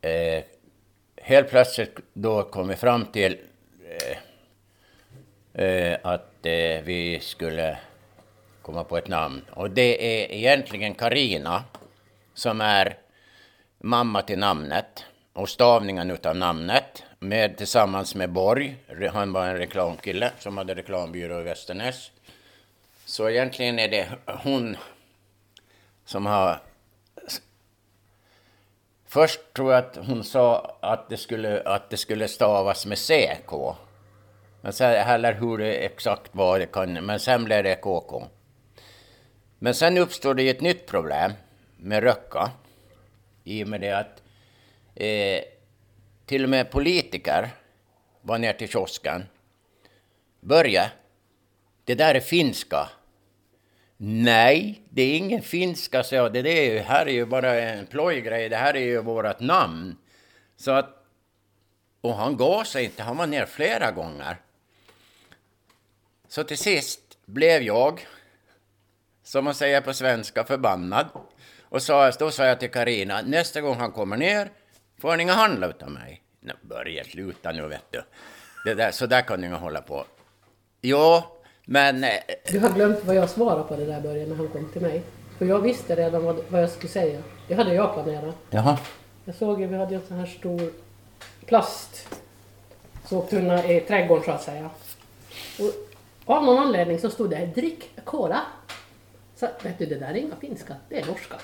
Eh, 0.00 0.44
helt 1.16 1.48
plötsligt 1.48 1.98
då 2.12 2.42
kom 2.42 2.68
vi 2.68 2.76
fram 2.76 3.04
till... 3.04 3.38
Eh, 3.88 4.18
eh, 5.64 5.98
att 6.02 6.46
eh, 6.46 6.82
vi 6.84 7.18
skulle 7.22 7.78
komma 8.62 8.84
på 8.84 8.96
ett 8.96 9.08
namn. 9.08 9.44
Och 9.50 9.70
det 9.70 10.22
är 10.22 10.32
egentligen 10.32 10.94
Karina 10.94 11.64
som 12.34 12.60
är 12.60 12.98
mamma 13.78 14.22
till 14.22 14.38
namnet 14.38 15.04
och 15.34 15.48
stavningen 15.48 16.10
utav 16.10 16.36
namnet 16.36 17.02
med, 17.18 17.56
tillsammans 17.56 18.14
med 18.14 18.32
Borg. 18.32 18.76
Han 19.12 19.32
var 19.32 19.46
en 19.46 19.56
reklamkille 19.56 20.32
som 20.38 20.58
hade 20.58 20.74
reklambyrå 20.74 21.40
i 21.40 21.42
Västernäs. 21.42 22.10
Så 23.04 23.28
egentligen 23.28 23.78
är 23.78 23.88
det 23.88 24.08
hon 24.26 24.76
som 26.04 26.26
har... 26.26 26.58
Först 29.06 29.40
tror 29.52 29.72
jag 29.72 29.84
att 29.84 29.96
hon 29.96 30.24
sa 30.24 30.76
att 30.80 31.08
det 31.08 31.16
skulle, 31.16 31.62
att 31.62 31.90
det 31.90 31.96
skulle 31.96 32.28
stavas 32.28 32.86
med 32.86 32.98
CK. 32.98 33.52
Men 34.60 34.72
sen, 34.72 34.90
eller 34.90 35.34
hur 35.34 35.58
det 35.58 35.74
exakt 35.74 36.34
var, 36.34 36.58
det 36.58 36.66
kan, 36.66 36.92
men 36.92 37.20
sen 37.20 37.44
blev 37.44 37.64
det 37.64 37.74
KK. 37.74 38.24
Men 39.58 39.74
sen 39.74 39.98
uppstod 39.98 40.36
det 40.36 40.48
ett 40.48 40.60
nytt 40.60 40.86
problem 40.86 41.32
med 41.76 42.02
Röcka. 42.02 42.50
I 43.44 43.64
och 43.64 43.68
med 43.68 43.80
det 43.80 43.92
att 43.92 44.23
eh, 44.94 45.42
till 46.26 46.44
och 46.44 46.50
med 46.50 46.70
politiker 46.70 47.50
var 48.22 48.38
ner 48.38 48.52
till 48.52 48.68
kiosken. 48.68 49.24
Börje, 50.40 50.90
det 51.84 51.94
där 51.94 52.14
är 52.14 52.20
finska. 52.20 52.88
Nej, 53.96 54.82
det 54.90 55.02
är 55.02 55.16
ingen 55.16 55.42
finska, 55.42 56.02
sa 56.02 56.16
jag. 56.16 56.32
Det, 56.32 56.42
det 56.42 56.50
är 56.50 56.72
ju, 56.72 56.78
här 56.78 57.06
är 57.06 57.12
ju 57.12 57.26
bara 57.26 57.60
en 57.60 57.86
plojgrej. 57.86 58.48
Det 58.48 58.56
här 58.56 58.76
är 58.76 58.80
ju 58.80 59.02
vårt 59.02 59.40
namn. 59.40 59.96
Så 60.56 60.70
att... 60.70 61.00
Och 62.00 62.14
han 62.14 62.36
gav 62.36 62.64
sig 62.64 62.84
inte. 62.84 63.02
Han 63.02 63.16
var 63.16 63.26
ner 63.26 63.46
flera 63.46 63.90
gånger. 63.90 64.36
Så 66.28 66.44
till 66.44 66.58
sist 66.58 67.18
blev 67.26 67.62
jag, 67.62 68.06
som 69.22 69.44
man 69.44 69.54
säger 69.54 69.80
på 69.80 69.94
svenska, 69.94 70.44
förbannad. 70.44 71.06
Och 71.62 71.82
sa, 71.82 72.10
då 72.10 72.30
sa 72.30 72.46
jag 72.46 72.60
till 72.60 72.70
Karina, 72.70 73.22
nästa 73.22 73.60
gång 73.60 73.76
han 73.76 73.92
kommer 73.92 74.16
ner 74.16 74.50
får 75.04 75.16
ni 75.16 75.22
inga 75.22 75.32
handla 75.32 75.66
utav 75.66 75.90
mig. 75.90 76.22
Nej, 76.40 76.54
börja 76.62 77.04
sluta 77.04 77.52
nu 77.52 77.68
vet 77.68 77.84
du. 77.90 78.02
Det 78.64 78.74
där, 78.74 78.90
så 78.90 79.06
där 79.06 79.22
kan 79.22 79.40
ni 79.40 79.46
inte 79.46 79.58
hålla 79.58 79.80
på. 79.82 80.04
Jo, 80.80 81.22
men... 81.64 82.04
eh, 82.04 82.10
Du 82.52 82.58
har 82.60 82.70
glömt 82.70 83.04
vad 83.04 83.16
jag 83.16 83.30
svarade 83.30 83.62
på 83.64 83.76
det 83.76 83.84
där 83.84 84.00
Börje 84.00 84.26
när 84.26 84.36
han 84.36 84.48
kom 84.48 84.68
till 84.72 84.82
mig. 84.82 85.02
För 85.38 85.46
jag 85.46 85.58
visste 85.60 85.96
redan 85.96 86.24
vad, 86.24 86.44
vad 86.48 86.62
jag 86.62 86.70
skulle 86.70 86.88
säga. 86.92 87.22
Det 87.48 87.54
hade 87.54 87.74
jag 87.74 87.94
planerat. 87.94 88.34
Jaha. 88.50 88.78
Jag 89.24 89.34
såg 89.34 89.60
ju, 89.60 89.66
vi 89.66 89.76
hade 89.76 89.94
en 89.94 90.06
sån 90.08 90.16
här 90.18 90.26
stor 90.26 90.72
plast 91.46 92.08
soptunna 93.08 93.64
i 93.64 93.80
trädgården 93.80 94.24
så 94.24 94.30
att 94.30 94.42
säga. 94.42 94.70
Och 95.58 95.72
av 96.34 96.44
någon 96.44 96.58
anledning 96.58 96.98
så 96.98 97.10
stod 97.10 97.30
det 97.30 97.46
drick 97.46 97.90
cola. 98.04 98.40
Så 99.36 99.48
vet 99.62 99.78
du, 99.78 99.86
det 99.86 99.94
där 99.98 100.08
är 100.08 100.14
inga 100.14 100.36
finska, 100.36 100.76
det 100.88 101.00
är 101.00 101.06
norska. 101.06 101.36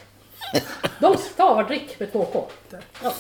De 1.01 1.17
stavar 1.17 1.65
drick 1.65 2.01
med 2.01 2.13
två 2.13 2.25
K. 2.25 2.49
Ja. 3.03 3.13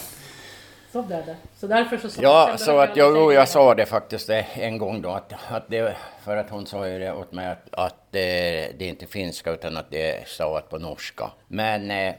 Så 0.92 1.02
blev 1.02 1.26
det. 1.26 1.37
Så 1.56 1.66
därför 1.66 1.97
så 1.97 2.11
sa 2.11 2.23
Ja, 2.23 2.59
så 2.59 2.78
att 2.78 2.97
jag, 2.97 3.16
jo, 3.16 3.32
jag 3.32 3.49
sa 3.49 3.75
det 3.75 3.87
faktiskt 3.87 4.26
det 4.26 4.47
en 4.54 4.78
gång 4.78 5.02
då, 5.02 5.11
att, 5.11 5.32
att 5.49 5.68
det, 5.68 5.97
för 6.25 6.37
att 6.37 6.50
hon 6.50 6.66
sa 6.66 6.88
ju 6.88 6.99
det 6.99 7.12
åt 7.12 7.32
mig 7.32 7.47
att, 7.47 7.68
att 7.73 7.97
det, 8.11 8.73
det 8.78 8.85
är 8.85 8.88
inte 8.88 9.06
finska 9.06 9.50
utan 9.50 9.76
att 9.76 9.90
det 9.90 10.11
är 10.11 10.25
stavat 10.25 10.68
på 10.68 10.78
norska. 10.78 11.30
Men 11.49 11.90
eh, 11.90 12.14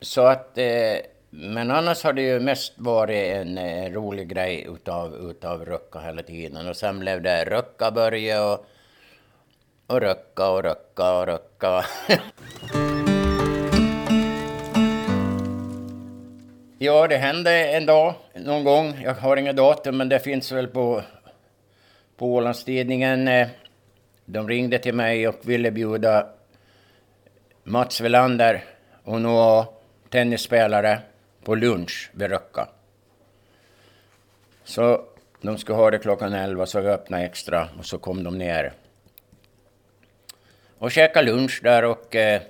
så 0.00 0.26
att, 0.26 0.58
eh, 0.58 0.96
men 1.30 1.70
annars 1.70 2.04
har 2.04 2.12
det 2.12 2.22
ju 2.22 2.40
mest 2.40 2.72
varit 2.76 3.36
en 3.36 3.58
eh, 3.58 3.92
rolig 3.92 4.28
grej 4.28 4.66
utav, 4.74 5.30
utav 5.30 5.64
Röcka 5.64 5.98
hela 5.98 6.22
tiden. 6.22 6.68
Och 6.68 6.76
sen 6.76 6.98
blev 6.98 7.22
det 7.22 7.44
Röcka-Börje 7.44 8.40
och, 8.40 8.66
och 9.86 10.00
Röcka 10.00 10.48
och 10.48 10.62
Röcka 10.62 11.18
och 11.18 11.26
Röcka. 11.26 11.84
Ja, 16.82 17.08
det 17.08 17.16
hände 17.16 17.50
en 17.50 17.86
dag, 17.86 18.14
någon 18.34 18.64
gång. 18.64 19.00
Jag 19.04 19.14
har 19.14 19.36
inga 19.36 19.52
datum, 19.52 19.96
men 19.96 20.08
det 20.08 20.20
finns 20.20 20.52
väl 20.52 20.66
på, 20.66 21.02
på 22.16 22.34
Ålandstidningen. 22.34 23.28
Eh, 23.28 23.48
de 24.24 24.48
ringde 24.48 24.78
till 24.78 24.94
mig 24.94 25.28
och 25.28 25.36
ville 25.42 25.70
bjuda 25.70 26.26
Mats 27.62 28.00
Welander 28.00 28.64
och 29.04 29.20
några 29.20 29.66
tennisspelare 30.08 30.98
på 31.44 31.54
lunch 31.54 32.10
vid 32.12 32.30
Röcka. 32.30 32.68
Så 34.64 35.04
de 35.40 35.58
skulle 35.58 35.76
ha 35.76 35.90
det 35.90 35.98
klockan 35.98 36.32
11, 36.32 36.66
så 36.66 36.80
vi 36.80 36.88
öppnade 36.88 37.24
extra 37.24 37.68
och 37.78 37.86
så 37.86 37.98
kom 37.98 38.24
de 38.24 38.38
ner 38.38 38.72
och 40.78 40.90
käkade 40.90 41.26
lunch 41.26 41.60
där 41.62 41.84
och 41.84 42.16
eh, 42.16 42.42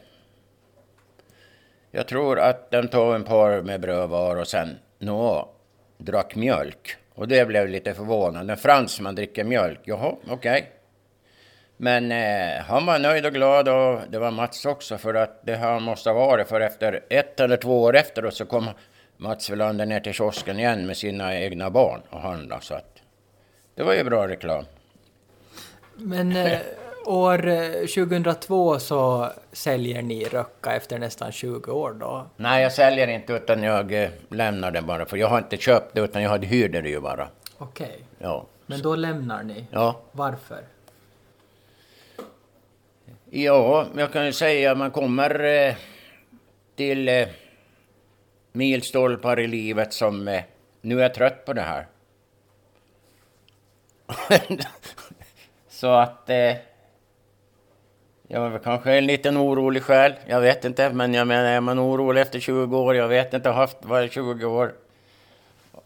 jag 1.94 2.06
tror 2.06 2.40
att 2.40 2.70
de 2.70 2.88
tog 2.88 3.14
en 3.14 3.25
par 3.25 3.62
med 3.62 3.80
bröd 3.80 4.08
var 4.08 4.37
och 4.37 4.49
sen 4.49 4.78
nå 4.99 5.49
drack 5.99 6.34
mjölk. 6.34 6.96
Och 7.14 7.28
det 7.28 7.46
blev 7.46 7.68
lite 7.68 7.94
förvånande. 7.94 8.52
En 8.52 8.58
fransman 8.58 9.14
dricker 9.14 9.44
mjölk. 9.44 9.80
Jaha, 9.84 10.14
okej. 10.28 10.72
Men 11.76 12.12
eh, 12.12 12.62
han 12.64 12.87
var 12.87 12.99
nöjd 12.99 13.26
och 13.26 13.32
glad 13.32 13.68
och 13.68 14.00
det 14.08 14.18
var 14.18 14.30
Mats 14.30 14.66
också 14.66 14.99
för 14.99 15.14
att 15.14 15.46
det 15.46 15.54
här 15.54 15.80
måste 15.80 16.11
ha 16.11 16.26
varit 16.26 16.49
för 16.49 16.61
efter 16.61 17.04
ett 17.08 17.40
eller 17.40 17.56
två 17.56 17.82
år 17.82 17.96
efteråt 17.96 18.34
så 18.34 18.46
kom 18.46 18.70
Mats 19.16 19.50
Welander 19.50 19.87
ner 19.87 20.00
till 20.00 20.12
kiosken 20.12 20.58
igen 20.58 20.87
med 20.87 20.96
sina 20.96 21.38
egna 21.38 21.70
barn 21.70 22.00
och 22.11 22.20
handlade. 22.20 22.62
Så 22.62 22.75
att 22.75 23.02
det 23.75 23.82
var 23.82 23.94
ju 23.94 24.04
bra 24.04 24.28
reklam. 24.28 24.64
Men 25.96 26.37
eh, 26.37 26.58
år 27.06 27.49
eh, 27.49 27.71
2002 27.71 28.78
så 28.78 29.32
säljer 29.52 30.02
ni 30.02 30.25
Röcka 30.25 30.73
efter 30.76 30.99
nästan 30.99 31.32
20 31.32 31.73
år 31.73 31.92
då. 32.00 32.26
Nej, 32.37 32.62
jag 32.62 32.73
säljer 32.73 33.09
inte 33.09 33.32
utan 33.32 33.62
jag 33.62 34.02
eh, 34.02 34.11
lämnar 34.28 34.71
det 34.71 34.82
bara. 34.82 35.06
För 35.06 35.16
jag 35.16 35.28
har 35.28 35.38
inte 35.38 35.56
köpt 35.56 35.94
det 35.94 36.00
utan 36.00 36.23
jag 36.23 36.30
hade 36.30 36.47
hyrde 36.47 36.80
det 36.80 36.88
ju 36.88 37.00
bara. 37.00 37.28
Okej. 37.59 38.00
Ja. 38.18 38.47
Men 38.66 38.82
då 38.82 38.97
lämnar 38.97 39.42
ni. 39.42 39.66
Ja. 39.71 40.00
Varför? 40.12 40.64
Ja, 43.30 43.87
jag 43.97 44.12
kan 44.12 44.26
ju 44.26 44.32
säga 44.32 44.73
att 44.73 44.78
man 44.78 44.90
kommer 44.90 45.44
eh, 45.44 45.75
till 46.76 47.09
eh, 47.09 47.28
milstolpar 48.52 49.40
i 49.40 49.47
livet 49.47 49.92
som 49.92 50.28
eh, 50.28 50.42
nu 50.80 50.99
är 50.99 51.02
jag 51.02 51.14
trött 51.14 51.44
på 51.44 51.52
det 51.52 51.62
här. 51.62 51.87
Så 55.68 55.87
att 55.87 56.30
eh, 56.30 56.52
jag 58.29 58.47
är 58.47 58.49
väl 58.49 58.61
kanske 58.61 58.93
en 58.93 59.07
liten 59.07 59.37
orolig 59.37 59.83
själ. 59.83 60.14
Jag 60.26 60.41
vet 60.41 60.64
inte, 60.64 60.93
men 60.93 61.14
jag 61.14 61.26
menar 61.26 61.45
är 61.45 61.61
man 61.61 61.79
orolig 61.81 62.21
efter 62.21 62.41
20 62.41 62.79
år? 62.79 62.97
Jag 62.97 63.09
vet 63.09 63.35
inte, 63.35 63.49
jag 63.49 63.55
har 63.55 63.61
haft 63.61 63.76
var 63.81 64.09
20 64.09 64.47
år. 64.47 64.73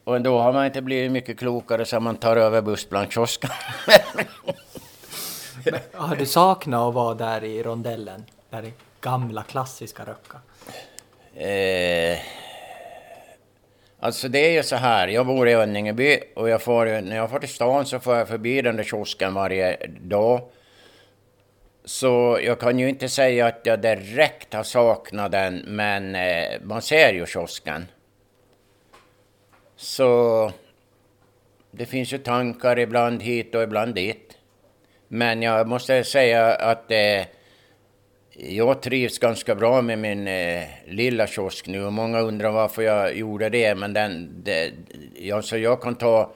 Och 0.05 0.21
då 0.21 0.39
har 0.39 0.53
man 0.53 0.67
inte 0.67 0.83
blivit 0.83 1.13
mycket 1.13 1.39
klokare 1.39 1.85
så 1.85 2.01
man 2.01 2.17
tar 2.17 2.37
över 2.37 2.63
bussblankkiosken. 2.63 3.51
Har 5.93 6.17
du 6.17 6.27
saknat 6.27 6.81
att 6.81 6.95
vara 6.95 7.15
där 7.15 7.45
i 7.45 7.63
rondellen? 7.63 8.25
Där 8.51 8.63
i 8.65 8.73
gamla 9.01 9.43
klassiska 9.43 10.03
Röcka? 10.03 10.41
Eh, 11.35 12.19
alltså 14.01 14.29
det 14.29 14.39
är 14.39 14.51
ju 14.51 14.63
så 14.63 14.77
här, 14.77 15.09
jag 15.09 15.27
bor 15.27 15.49
i 15.49 15.55
Önningeby 15.55 16.21
och 16.37 16.49
jag 16.49 16.63
får, 16.63 17.01
när 17.01 17.17
jag 17.17 17.31
får 17.31 17.39
till 17.39 17.49
stan 17.49 17.87
så 17.87 18.01
får 18.01 18.17
jag 18.17 18.29
förbi 18.29 18.63
den 18.63 18.77
där 18.77 18.85
kiosken 18.85 19.35
varje 19.35 19.87
dag. 20.01 20.41
Så 21.87 22.39
jag 22.43 22.61
kan 22.61 22.79
ju 22.79 22.89
inte 22.89 23.09
säga 23.09 23.47
att 23.47 23.61
jag 23.63 23.81
direkt 23.81 24.55
har 24.55 24.63
saknat 24.63 25.33
den, 25.33 25.57
men 25.67 26.15
eh, 26.15 26.61
man 26.63 26.83
ser 26.83 27.13
ju 27.13 27.27
kiosken. 27.27 27.87
Så 29.77 30.53
det 31.71 31.87
finns 31.87 32.13
ju 32.13 32.19
tankar 32.19 32.79
ibland 32.79 33.23
hit 33.23 33.55
och 33.55 33.63
ibland 33.63 33.95
dit. 33.95 34.39
Men 35.09 35.43
jag 35.43 35.69
måste 35.69 36.05
säga 36.05 36.55
att 36.55 36.91
eh, 36.91 37.27
jag 38.31 38.83
trivs 38.83 39.19
ganska 39.19 39.55
bra 39.55 39.83
med 39.83 39.99
min 39.99 40.29
eh, 40.29 40.65
lilla 40.87 41.27
kiosk 41.27 41.67
nu 41.67 41.85
och 41.85 41.93
många 41.93 42.21
undrar 42.21 42.51
varför 42.51 42.83
jag 42.83 43.17
gjorde 43.17 43.49
det. 43.49 43.75
Men 43.75 43.93
den, 43.93 44.43
det, 44.45 44.73
ja, 45.19 45.43
så 45.43 45.57
jag 45.57 45.83
kan 45.83 45.95
ta... 45.95 46.35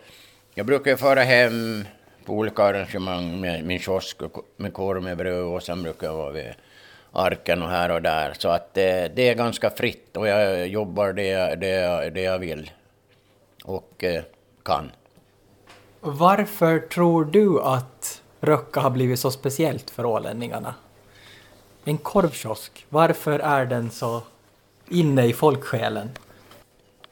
Jag 0.54 0.66
brukar 0.66 0.90
ju 0.90 0.96
föra 0.96 1.22
hem 1.22 1.84
på 2.30 2.36
olika 2.36 2.62
arrangemang 2.64 3.40
med 3.40 3.64
min 3.64 3.78
kiosk 3.78 4.22
och 4.22 4.44
med 4.56 4.72
korv 4.72 5.02
med 5.02 5.16
bröd 5.16 5.44
och 5.44 5.62
sen 5.62 5.82
brukar 5.82 6.06
jag 6.06 6.14
vara 6.16 6.30
vid 6.30 6.52
arken 7.12 7.62
och 7.62 7.68
här 7.68 7.90
och 7.90 8.02
där. 8.02 8.34
Så 8.38 8.48
att 8.48 8.76
eh, 8.76 9.04
det 9.14 9.28
är 9.28 9.34
ganska 9.34 9.70
fritt 9.70 10.16
och 10.16 10.28
jag 10.28 10.68
jobbar 10.68 11.12
det, 11.12 11.26
jag- 11.26 11.60
det, 11.60 12.10
det 12.10 12.20
jag 12.22 12.38
vill 12.38 12.70
och 13.64 14.04
eh, 14.04 14.22
kan. 14.62 14.90
Varför 16.00 16.78
tror 16.78 17.24
du 17.24 17.60
att 17.62 18.22
Röcka 18.40 18.80
har 18.80 18.90
blivit 18.90 19.20
så 19.20 19.30
speciellt 19.30 19.90
för 19.90 20.04
ålänningarna? 20.06 20.74
En 21.84 21.98
korvkiosk, 21.98 22.86
varför 22.88 23.38
är 23.38 23.64
den 23.66 23.90
så 23.90 24.22
inne 24.88 25.24
i 25.26 25.32
folksjälen? 25.32 26.10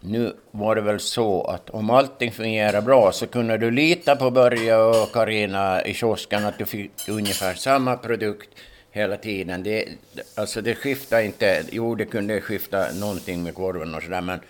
Nu 0.01 0.33
var 0.51 0.75
det 0.75 0.81
väl 0.81 1.01
så 1.01 1.45
att 1.45 1.71
om 1.71 1.91
allting 1.91 2.33
fungerar 2.33 2.81
bra 2.81 3.13
så 3.13 3.27
kunde 3.27 3.59
du 3.59 3.71
lita 3.71 4.17
på 4.17 4.31
Börje 4.31 4.77
och 4.77 5.13
Karina 5.13 5.83
i 5.85 5.95
kiosken 5.95 6.47
att 6.47 6.59
du 6.59 6.67
fick 6.67 7.09
ungefär 7.09 7.55
samma 7.55 7.97
produkt 7.97 8.49
hela 8.91 9.17
tiden. 9.17 9.63
Det, 9.63 9.89
alltså 10.35 10.61
det 10.61 10.75
skiftade 10.75 11.25
inte, 11.25 11.65
jo 11.71 11.95
det 11.95 12.05
kunde 12.05 12.41
skifta 12.41 12.87
någonting 13.01 13.43
med 13.43 13.55
korven 13.55 13.95
och 13.95 14.03
sådär 14.03 14.21
men 14.21 14.41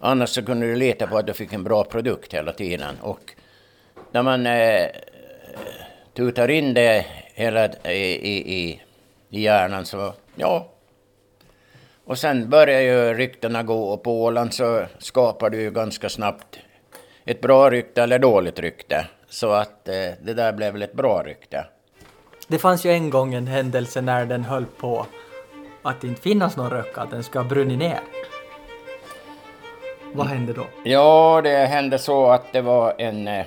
annars 0.00 0.30
så 0.30 0.42
kunde 0.42 0.66
du 0.66 0.76
lita 0.76 1.06
på 1.06 1.18
att 1.18 1.26
du 1.26 1.32
fick 1.32 1.52
en 1.52 1.64
bra 1.64 1.84
produkt 1.84 2.34
hela 2.34 2.52
tiden. 2.52 2.96
Och 3.00 3.34
när 4.12 4.22
man 4.22 4.46
eh, 4.46 4.86
tutar 6.14 6.50
in 6.50 6.74
det 6.74 7.06
hela 7.34 7.64
eh, 7.64 7.92
i, 7.92 8.54
i, 8.54 8.80
i 9.30 9.40
hjärnan 9.40 9.86
så 9.86 10.14
ja, 10.36 10.68
och 12.06 12.18
sen 12.18 12.50
börjar 12.50 12.80
ju 12.80 13.14
ryktena 13.14 13.62
gå 13.62 13.88
och 13.88 14.02
på 14.02 14.22
Åland 14.22 14.54
så 14.54 14.84
skapar 14.98 15.50
du 15.50 15.60
ju 15.60 15.70
ganska 15.70 16.08
snabbt 16.08 16.58
ett 17.24 17.40
bra 17.40 17.70
rykte 17.70 18.02
eller 18.02 18.18
dåligt 18.18 18.58
rykte. 18.58 19.06
Så 19.28 19.50
att 19.50 19.88
eh, 19.88 19.94
det 20.22 20.34
där 20.34 20.52
blev 20.52 20.72
väl 20.72 20.82
ett 20.82 20.92
bra 20.92 21.22
rykte. 21.22 21.64
Det 22.48 22.58
fanns 22.58 22.86
ju 22.86 22.90
en 22.90 23.10
gång 23.10 23.34
en 23.34 23.46
händelse 23.46 24.00
när 24.00 24.26
den 24.26 24.44
höll 24.44 24.66
på 24.66 25.06
att 25.82 26.04
inte 26.04 26.22
finnas 26.22 26.56
någon 26.56 26.70
röka, 26.70 27.00
att 27.00 27.10
den 27.10 27.22
ska 27.22 27.38
ha 27.38 27.48
brunnit 27.48 27.78
ner. 27.78 28.00
Vad 30.12 30.26
hände 30.26 30.52
då? 30.52 30.66
Ja, 30.84 31.40
det 31.44 31.66
hände 31.66 31.98
så 31.98 32.26
att 32.26 32.52
det 32.52 32.60
var 32.60 32.94
en... 32.98 33.28
Eh, 33.28 33.46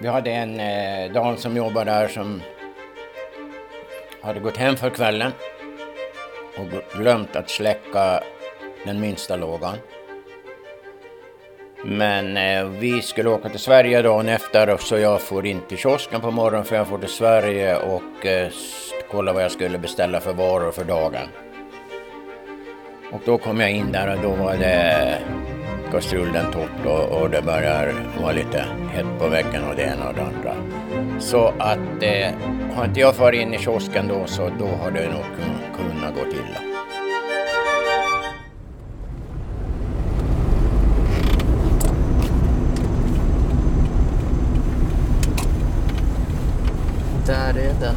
vi 0.00 0.08
hade 0.08 0.30
en 0.30 0.60
eh, 0.60 1.12
dam 1.12 1.36
som 1.36 1.56
jobbade 1.56 1.90
där 1.90 2.08
som 2.08 2.42
hade 4.22 4.40
gått 4.40 4.56
hem 4.56 4.76
för 4.76 4.90
kvällen 4.90 5.32
och 6.60 6.98
glömt 6.98 7.36
att 7.36 7.50
släcka 7.50 8.22
den 8.84 9.00
minsta 9.00 9.36
lågan. 9.36 9.76
Men 11.84 12.36
eh, 12.36 12.64
vi 12.64 13.02
skulle 13.02 13.30
åka 13.30 13.48
till 13.48 13.60
Sverige 13.60 14.02
dagen 14.02 14.28
efter 14.28 14.76
så 14.76 14.98
jag 14.98 15.20
får 15.20 15.46
in 15.46 15.60
till 15.68 15.78
kiosken 15.78 16.20
på 16.20 16.30
morgonen 16.30 16.64
för 16.64 16.76
jag 16.76 16.88
får 16.88 16.98
till 16.98 17.08
Sverige 17.08 17.76
och 17.76 18.26
eh, 18.26 18.50
kolla 19.10 19.32
vad 19.32 19.44
jag 19.44 19.52
skulle 19.52 19.78
beställa 19.78 20.20
för 20.20 20.32
varor 20.32 20.72
för 20.72 20.84
dagen. 20.84 21.28
Och 23.12 23.20
då 23.24 23.38
kom 23.38 23.60
jag 23.60 23.70
in 23.70 23.92
där 23.92 24.16
och 24.16 24.22
då 24.22 24.44
var 24.44 24.56
det 24.56 25.18
kastrullen 25.92 26.52
torrt 26.52 26.86
och, 26.86 27.20
och 27.20 27.30
det 27.30 27.42
börjar 27.42 27.94
vara 28.22 28.32
lite 28.32 28.64
hett 28.92 29.18
på 29.18 29.28
väggen 29.28 29.64
och 29.70 29.76
det 29.76 29.82
ena 29.82 30.08
och 30.08 30.14
det 30.14 30.22
andra. 30.22 30.54
Så 31.20 31.54
att 31.58 32.02
eh, 32.02 32.34
har 32.74 32.84
inte 32.84 33.00
jag 33.00 33.14
farit 33.14 33.40
in 33.40 33.54
i 33.54 33.58
kiosken 33.58 34.08
då 34.08 34.26
så 34.26 34.50
då 34.58 34.66
har 34.66 34.90
det 34.90 35.04
nog 35.04 35.24
kunnat 35.36 35.69
gått 36.14 36.32
illa. 36.32 36.60
Där 47.26 47.58
är 47.58 47.74
den. 47.80 47.94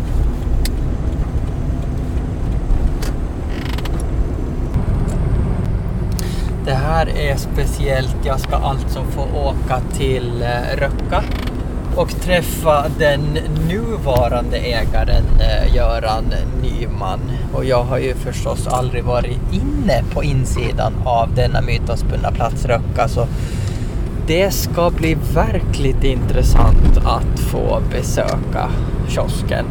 Det 6.65 6.73
här 6.73 7.07
är 7.17 7.35
speciellt. 7.35 8.15
Jag 8.23 8.39
ska 8.39 8.55
alltså 8.55 9.03
få 9.03 9.21
åka 9.21 9.79
till 9.79 10.41
eh, 10.41 10.77
Röcka 10.77 11.23
och 11.95 12.09
träffa 12.21 12.85
den 12.99 13.39
nuvarande 13.69 14.57
ägaren 14.57 15.23
eh, 15.39 15.75
Göran 15.75 16.33
Nyman. 16.61 17.19
Och 17.53 17.65
jag 17.65 17.83
har 17.83 17.97
ju 17.97 18.13
förstås 18.13 18.67
aldrig 18.67 19.03
varit 19.03 19.39
inne 19.51 20.03
på 20.13 20.23
insidan 20.23 20.93
av 21.05 21.35
denna 21.35 21.61
mytomspunna 21.61 22.31
plats 22.31 22.65
Röcka 22.65 23.07
så 23.07 23.27
det 24.27 24.51
ska 24.51 24.89
bli 24.89 25.17
verkligt 25.33 26.03
intressant 26.03 26.97
att 27.05 27.39
få 27.39 27.81
besöka 27.91 28.69
kiosken. 29.07 29.65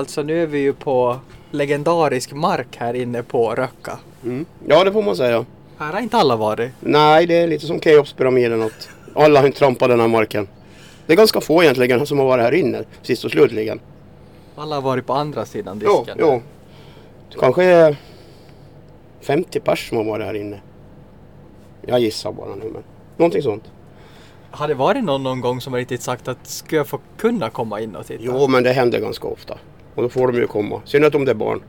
Alltså 0.00 0.22
nu 0.22 0.42
är 0.42 0.46
vi 0.46 0.58
ju 0.58 0.72
på 0.72 1.18
legendarisk 1.50 2.32
mark 2.32 2.76
här 2.76 2.94
inne 2.94 3.22
på 3.22 3.54
Röcka. 3.54 3.98
Mm. 4.24 4.46
Ja, 4.66 4.84
det 4.84 4.92
får 4.92 5.02
man 5.02 5.16
säga. 5.16 5.44
Här 5.78 5.92
har 5.92 6.00
inte 6.00 6.16
alla 6.16 6.36
varit. 6.36 6.70
Nej, 6.80 7.26
det 7.26 7.34
är 7.34 7.46
lite 7.46 7.66
som 7.66 7.80
Keopspyramiden 7.80 8.62
att 8.62 8.88
alla 9.14 9.40
har 9.40 9.46
inte 9.46 9.58
trampat 9.58 9.88
den 9.88 10.00
här 10.00 10.08
marken. 10.08 10.48
Det 11.06 11.12
är 11.12 11.16
ganska 11.16 11.40
få 11.40 11.62
egentligen 11.62 12.06
som 12.06 12.18
har 12.18 12.26
varit 12.26 12.44
här 12.44 12.54
inne 12.54 12.84
sist 13.02 13.24
och 13.24 13.30
slutligen. 13.30 13.80
Alla 14.56 14.74
har 14.74 14.82
varit 14.82 15.06
på 15.06 15.12
andra 15.12 15.46
sidan 15.46 15.78
disken. 15.78 16.18
jo. 16.20 16.42
Kanske 17.40 17.96
50 19.20 19.60
pers 19.60 19.88
som 19.88 19.96
har 19.96 20.04
varit 20.04 20.26
här 20.26 20.34
inne. 20.34 20.60
Jag 21.86 22.00
gissar 22.00 22.32
bara 22.32 22.54
nu 22.54 22.70
men 22.72 22.82
någonting 23.16 23.42
sånt. 23.42 23.64
Har 24.50 24.68
det 24.68 24.74
varit 24.74 25.04
någon 25.04 25.22
någon 25.22 25.40
gång 25.40 25.60
som 25.60 25.72
har 25.72 25.80
riktigt 25.80 26.02
sagt 26.02 26.28
att 26.28 26.46
ska 26.46 26.76
jag 26.76 26.86
få 26.86 26.98
kunna 27.16 27.50
komma 27.50 27.80
in 27.80 27.96
och 27.96 28.06
titta? 28.06 28.22
Jo, 28.24 28.48
men 28.48 28.62
det 28.62 28.72
händer 28.72 29.00
ganska 29.00 29.28
ofta. 29.28 29.58
Och 30.00 30.04
då 30.04 30.08
får 30.08 30.32
de 30.32 30.38
ju 30.38 30.46
komma. 30.46 30.82
Synnerhet 30.84 31.14
om 31.14 31.24
det 31.24 31.30
är 31.30 31.34
barn. 31.34 31.60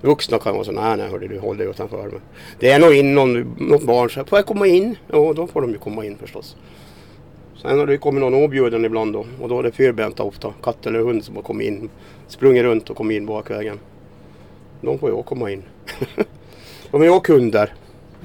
Vuxna 0.00 0.38
kan 0.38 0.54
vara 0.54 0.64
så 0.64 0.72
nej 0.72 0.96
nej 0.96 1.10
hörde 1.10 1.28
du 1.28 1.38
håll 1.38 1.56
dig 1.56 1.66
utanför. 1.66 2.02
Men 2.02 2.20
det 2.58 2.70
är 2.70 2.78
nog 2.78 2.94
in 2.94 3.14
någon, 3.14 3.56
något 3.58 3.82
barn 3.82 4.10
så 4.10 4.24
får 4.24 4.38
jag 4.38 4.46
komma 4.46 4.66
in? 4.66 4.96
Ja 5.08 5.32
då 5.36 5.46
får 5.46 5.60
de 5.60 5.70
ju 5.70 5.78
komma 5.78 6.04
in 6.04 6.16
förstås. 6.18 6.56
Sen 7.62 7.78
har 7.78 7.86
det 7.86 7.98
kommit 7.98 8.20
någon 8.20 8.34
objuden 8.34 8.84
ibland 8.84 9.12
då 9.12 9.26
och 9.40 9.48
då 9.48 9.58
är 9.58 9.62
det 9.62 9.72
fyrbenta 9.72 10.22
ofta. 10.22 10.54
Katt 10.62 10.86
eller 10.86 10.98
hund 10.98 11.24
som 11.24 11.36
har 11.36 11.42
kommit 11.42 11.66
in. 11.66 11.90
Sprungit 12.28 12.62
runt 12.62 12.90
och 12.90 12.96
kommit 12.96 13.16
in 13.16 13.26
bakvägen. 13.26 13.78
De 14.80 14.98
får 14.98 15.10
ju 15.10 15.22
komma 15.22 15.50
in. 15.50 15.62
de 16.90 17.02
är 17.02 17.08
också 17.08 17.32
kunder. 17.32 17.74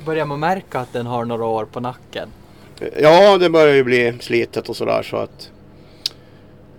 Börjar 0.05 0.25
man 0.25 0.39
märka 0.39 0.79
att 0.79 0.93
den 0.93 1.05
har 1.05 1.25
några 1.25 1.45
år 1.45 1.65
på 1.65 1.79
nacken? 1.79 2.29
Ja, 3.01 3.37
det 3.37 3.49
börjar 3.49 3.75
ju 3.75 3.83
bli 3.83 4.13
slitet 4.19 4.69
och 4.69 4.75
sådär 4.75 5.03
så 5.03 5.17
att 5.17 5.51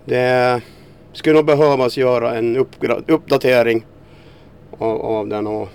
det 0.05 0.61
skulle 1.13 1.35
nog 1.35 1.45
behövas 1.45 1.97
göra 1.97 2.35
en 2.37 2.57
uppdatering 3.07 3.85
av, 4.77 5.01
av 5.01 5.27
den 5.27 5.47
och 5.47 5.69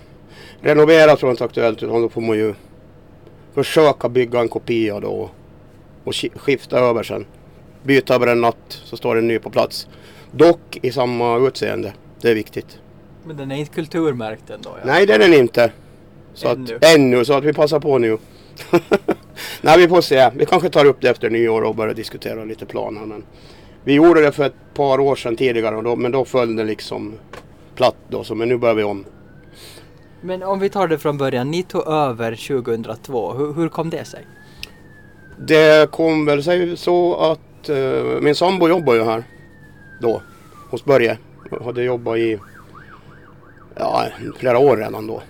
renovera 0.61 1.17
tror 1.17 1.29
jag 1.29 1.33
inte 1.33 1.45
är 1.45 1.47
aktuellt 1.49 1.83
utan 1.83 2.03
då 2.03 2.09
får 2.09 2.21
man 2.21 2.37
ju 2.37 2.55
försöka 3.55 4.09
bygga 4.09 4.41
en 4.41 4.49
kopia 4.49 5.01
då 5.01 5.31
och 6.05 6.13
ki- 6.13 6.39
skifta 6.39 6.79
över 6.79 7.03
sen. 7.03 7.27
Byta 7.83 8.15
över 8.15 8.27
en 8.27 8.41
natt 8.41 8.81
så 8.85 8.97
står 8.97 9.15
den 9.15 9.29
ny 9.29 9.39
på 9.39 9.51
plats. 9.51 9.89
Dock 10.31 10.79
i 10.83 10.93
samma 10.93 11.37
utseende. 11.49 11.93
Det 12.21 12.31
är 12.31 12.35
viktigt. 12.35 12.79
Men 13.25 13.37
den 13.37 13.53
är 13.53 13.57
inte 13.57 13.75
kulturmärkt 13.75 14.51
ändå? 14.51 14.71
Ja. 14.81 14.87
Nej, 14.87 15.07
det 15.07 15.15
är 15.15 15.19
den 15.19 15.35
inte. 15.35 15.73
Så 16.35 16.49
Ännu. 16.49 16.77
Att, 16.77 16.85
ännu, 16.97 17.25
så 17.25 17.33
att 17.33 17.45
vi 17.45 17.53
passar 17.53 17.81
på 17.81 17.99
nu. 17.99 18.19
Nej, 19.61 19.79
vi 19.79 19.89
får 19.89 20.01
se. 20.01 20.31
Vi 20.35 20.47
kanske 20.47 20.71
tar 20.71 20.85
upp 20.85 20.97
det 21.01 21.09
efter 21.11 21.31
nyår 21.31 21.63
och 21.63 21.75
börjar 21.75 21.95
diskutera 21.95 22.45
lite 22.45 22.67
planer. 22.67 23.01
Men 23.01 23.25
vi 23.85 23.95
gjorde 23.95 24.21
det 24.21 24.33
för 24.33 24.45
ett 24.45 24.75
par 24.75 25.01
år 25.01 25.17
sedan 25.17 25.37
tidigare, 25.37 25.83
då, 25.83 25.97
men 25.97 26.13
då 26.13 26.25
föll 26.25 26.57
det 26.57 26.65
liksom 26.65 27.13
platt 27.75 27.97
då. 28.09 28.25
Så, 28.25 28.35
men 28.35 28.49
nu 28.49 28.57
börjar 28.57 28.75
vi 28.75 28.83
om. 28.83 29.05
Men 30.21 30.43
om 30.43 30.61
vi 30.61 30.71
tar 30.71 30.89
det 30.89 30.99
från 30.99 31.19
början. 31.19 31.51
Ni 31.51 31.63
tog 31.63 31.87
över 31.87 32.49
2002. 32.63 33.33
Hur, 33.33 33.53
hur 33.53 33.69
kom 33.69 33.91
det 33.91 34.05
sig? 34.05 34.27
Det 35.39 35.91
kom 35.91 36.25
väl 36.25 36.43
sig 36.43 36.77
så 36.77 37.17
att 37.17 37.69
eh, 37.69 38.21
min 38.21 38.35
sambo 38.35 38.69
jobbar 38.69 38.95
ju 38.95 39.05
här 39.05 39.25
då 40.01 40.23
hos 40.71 40.85
Börje. 40.85 41.19
Jag 41.51 41.61
hade 41.61 41.83
jobbat 41.83 42.19
i 42.19 42.39
ja, 43.77 44.05
flera 44.39 44.59
år 44.59 44.77
redan 44.77 45.07
då. 45.07 45.23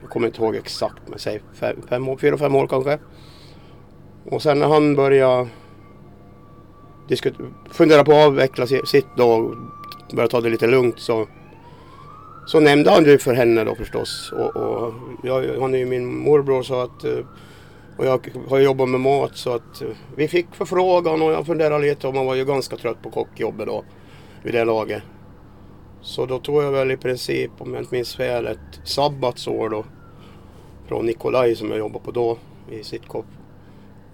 Jag 0.00 0.10
kommer 0.10 0.26
inte 0.26 0.42
ihåg 0.42 0.56
exakt 0.56 1.02
men 1.06 1.18
säg 1.18 1.40
fem, 1.54 1.76
fem 1.88 2.08
år, 2.08 2.16
fyra, 2.16 2.38
fem 2.38 2.54
år 2.54 2.66
kanske. 2.66 2.98
Och 4.24 4.42
sen 4.42 4.58
när 4.58 4.68
han 4.68 4.96
började 4.96 5.48
Funderade 7.08 7.50
fundera 7.70 8.04
på 8.04 8.12
att 8.12 8.26
avveckla 8.26 8.66
sitt 8.66 9.06
då 9.16 9.30
och 9.30 9.54
börja 10.12 10.28
ta 10.28 10.40
det 10.40 10.50
lite 10.50 10.66
lugnt 10.66 11.00
så 11.00 11.26
så 12.46 12.60
nämnde 12.60 12.90
han 12.90 13.04
det 13.04 13.18
för 13.18 13.34
henne 13.34 13.64
då 13.64 13.74
förstås. 13.74 14.32
Och, 14.32 14.56
och 14.56 14.94
jag, 15.22 15.60
han 15.60 15.74
är 15.74 15.78
ju 15.78 15.86
min 15.86 16.18
morbror 16.18 16.62
så 16.62 16.80
att 16.80 17.04
eh, 17.04 17.18
och 17.96 18.06
jag 18.06 18.28
har 18.48 18.58
jobbat 18.58 18.88
med 18.88 19.00
mat 19.00 19.36
så 19.36 19.54
att 19.54 19.82
eh, 19.82 19.88
vi 20.16 20.28
fick 20.28 20.54
förfrågan 20.54 21.22
och 21.22 21.32
jag 21.32 21.46
funderade 21.46 21.86
lite 21.86 22.08
och 22.08 22.14
man 22.14 22.26
var 22.26 22.34
ju 22.34 22.44
ganska 22.44 22.76
trött 22.76 23.02
på 23.02 23.10
kockjobbet 23.10 23.66
då 23.66 23.84
vid 24.42 24.54
det 24.54 24.64
laget. 24.64 25.02
Så 26.02 26.26
då 26.26 26.38
tog 26.38 26.62
jag 26.62 26.72
väl 26.72 26.90
i 26.90 26.96
princip, 26.96 27.50
om 27.58 27.74
jag 27.74 27.82
inte 27.82 27.94
minns 27.94 28.16
fel, 28.16 28.46
ett 28.46 28.80
sabbatsår 28.84 29.68
då 29.68 29.84
från 30.86 31.06
Nikolaj 31.06 31.56
som 31.56 31.70
jag 31.70 31.78
jobbade 31.78 32.04
på 32.04 32.10
då 32.10 32.38
i 32.70 32.84
Sitkop 32.84 33.26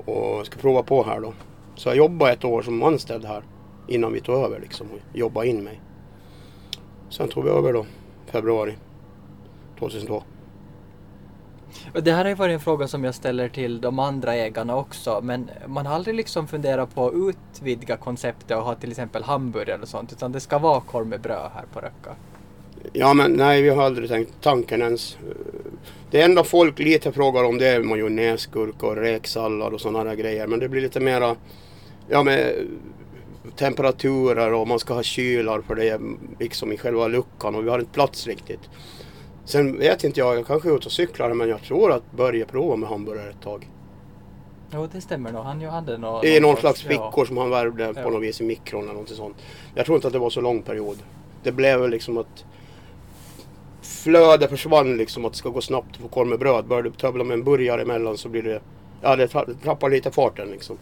och 0.05 0.46
ska 0.46 0.61
prova 0.61 0.83
på 0.83 1.03
här 1.03 1.20
då. 1.20 1.33
Så 1.81 1.88
jag 1.88 1.97
jobbade 1.97 2.33
ett 2.33 2.45
år 2.45 2.62
som 2.62 2.83
anställd 2.83 3.25
här 3.25 3.43
innan 3.88 4.12
vi 4.12 4.21
tog 4.21 4.45
över 4.45 4.61
liksom 4.61 4.87
och 4.90 5.19
jobbade 5.19 5.49
in 5.49 5.64
mig. 5.64 5.81
Sen 7.11 7.29
tog 7.29 7.45
vi 7.45 7.51
över 7.51 7.73
då 7.73 7.87
februari 8.27 8.75
2002. 9.79 10.23
Och 11.95 12.03
Det 12.03 12.12
här 12.12 12.25
har 12.25 12.29
ju 12.29 12.35
varit 12.35 12.55
en 12.55 12.61
fråga 12.61 12.88
som 12.88 13.05
jag 13.05 13.14
ställer 13.14 13.49
till 13.49 13.81
de 13.81 13.99
andra 13.99 14.35
ägarna 14.35 14.77
också, 14.77 15.21
men 15.23 15.51
man 15.66 15.87
har 15.87 15.95
aldrig 15.95 16.14
liksom 16.14 16.49
funderat 16.49 16.95
på 16.95 17.07
att 17.07 17.14
utvidga 17.14 17.97
konceptet 17.97 18.57
och 18.57 18.64
ha 18.64 18.75
till 18.75 18.90
exempel 18.90 19.23
hamburgare 19.23 19.83
och 19.83 19.88
sånt, 19.88 20.12
utan 20.12 20.33
det 20.33 20.40
ska 20.40 20.59
vara 20.59 20.81
korv 20.81 21.07
med 21.07 21.21
bröd 21.21 21.51
här 21.55 21.64
på 21.73 21.81
Röcka. 21.81 22.16
Ja 22.93 23.14
men 23.14 23.33
nej, 23.33 23.62
vi 23.62 23.69
har 23.69 23.83
aldrig 23.83 24.09
tänkt 24.09 24.33
tanken 24.40 24.83
ens. 24.83 25.19
Det 26.11 26.23
enda 26.23 26.45
folk 26.45 26.79
lite 26.79 27.12
frågar 27.12 27.45
om 27.45 27.59
det 27.59 27.69
är 27.69 27.83
majonnäsgurka 27.83 28.87
och 28.87 28.97
räksallad 28.97 29.75
och 29.75 29.81
sådana 29.81 30.05
där 30.05 30.14
grejer. 30.14 30.47
Men 30.47 30.59
det 30.59 30.69
blir 30.69 30.83
lite 30.83 31.01
mera, 31.01 31.37
ja 32.11 32.23
med 32.23 32.66
temperaturer 33.57 34.53
och 34.53 34.68
man 34.68 34.79
ska 34.79 34.94
ha 34.94 35.03
kylar 35.03 35.61
för 35.61 35.75
det 35.75 36.01
liksom 36.38 36.73
i 36.73 36.77
själva 36.77 37.09
luckan 37.09 37.55
och 37.55 37.64
vi 37.66 37.70
har 37.70 37.79
inte 37.79 37.92
plats 37.92 38.27
riktigt. 38.27 38.61
Sen 39.44 39.79
vet 39.79 40.05
inte 40.05 40.20
jag, 40.20 40.37
jag 40.38 40.46
kanske 40.46 40.68
är 40.70 40.77
ute 40.77 40.87
och 40.87 40.92
cyklar 40.92 41.35
men 41.35 41.49
jag 41.49 41.62
tror 41.62 41.92
att 41.92 42.12
Börje 42.16 42.44
provar 42.44 42.77
med 42.77 42.88
hamburgare 42.88 43.31
ett 43.31 43.42
tag. 43.42 43.68
Jo, 44.73 44.88
det 44.92 45.01
stämmer 45.01 45.33
nog. 45.33 45.44
Han 45.44 45.61
ju 45.61 45.68
hade 45.68 45.99
nå- 45.99 46.25
I 46.25 46.40
någon 46.40 46.57
slags 46.57 46.83
fickor 46.83 47.12
ja. 47.16 47.25
som 47.27 47.37
han 47.37 47.51
värvde 47.51 47.94
på 47.94 48.01
Ja. 48.01 48.11
något 48.11 48.23
vis 48.23 48.40
i 48.40 48.44
mikron 48.44 48.85
eller 48.85 48.94
något 48.94 49.09
sånt. 49.09 49.37
Jag 49.75 49.87
tror 49.87 49.96
inte 49.96 50.07
att 50.07 50.12
det 50.12 50.18
var 50.18 50.31
så 50.31 50.40
lång 50.40 50.62
period. 50.62 50.99
Det 51.42 51.53
blev 51.53 51.88
liksom 51.88 52.18
att 52.18 52.44
flödet 53.83 54.51
försvann 54.51 54.96
liksom 54.96 55.25
att 55.25 55.33
det 55.33 55.38
ska 55.38 55.49
gå 55.49 55.61
snabbt 55.61 55.88
att 55.90 56.03
få 56.03 56.09
korv 56.09 56.29
med 56.29 56.38
bröd. 56.38 56.64
Börjar 56.66 56.83
du 56.83 56.90
többla 56.90 57.25
med 57.25 57.35
en 57.35 57.44
burgare 57.44 57.83
emellan 57.83 58.16
så 58.16 58.29
blir 58.29 58.42
det 58.42 58.61
Ja 59.02 59.16
det 59.16 59.28
trappar 59.62 59.90
lite 59.90 60.10
farten 60.10 60.50
liksom. 60.50 60.78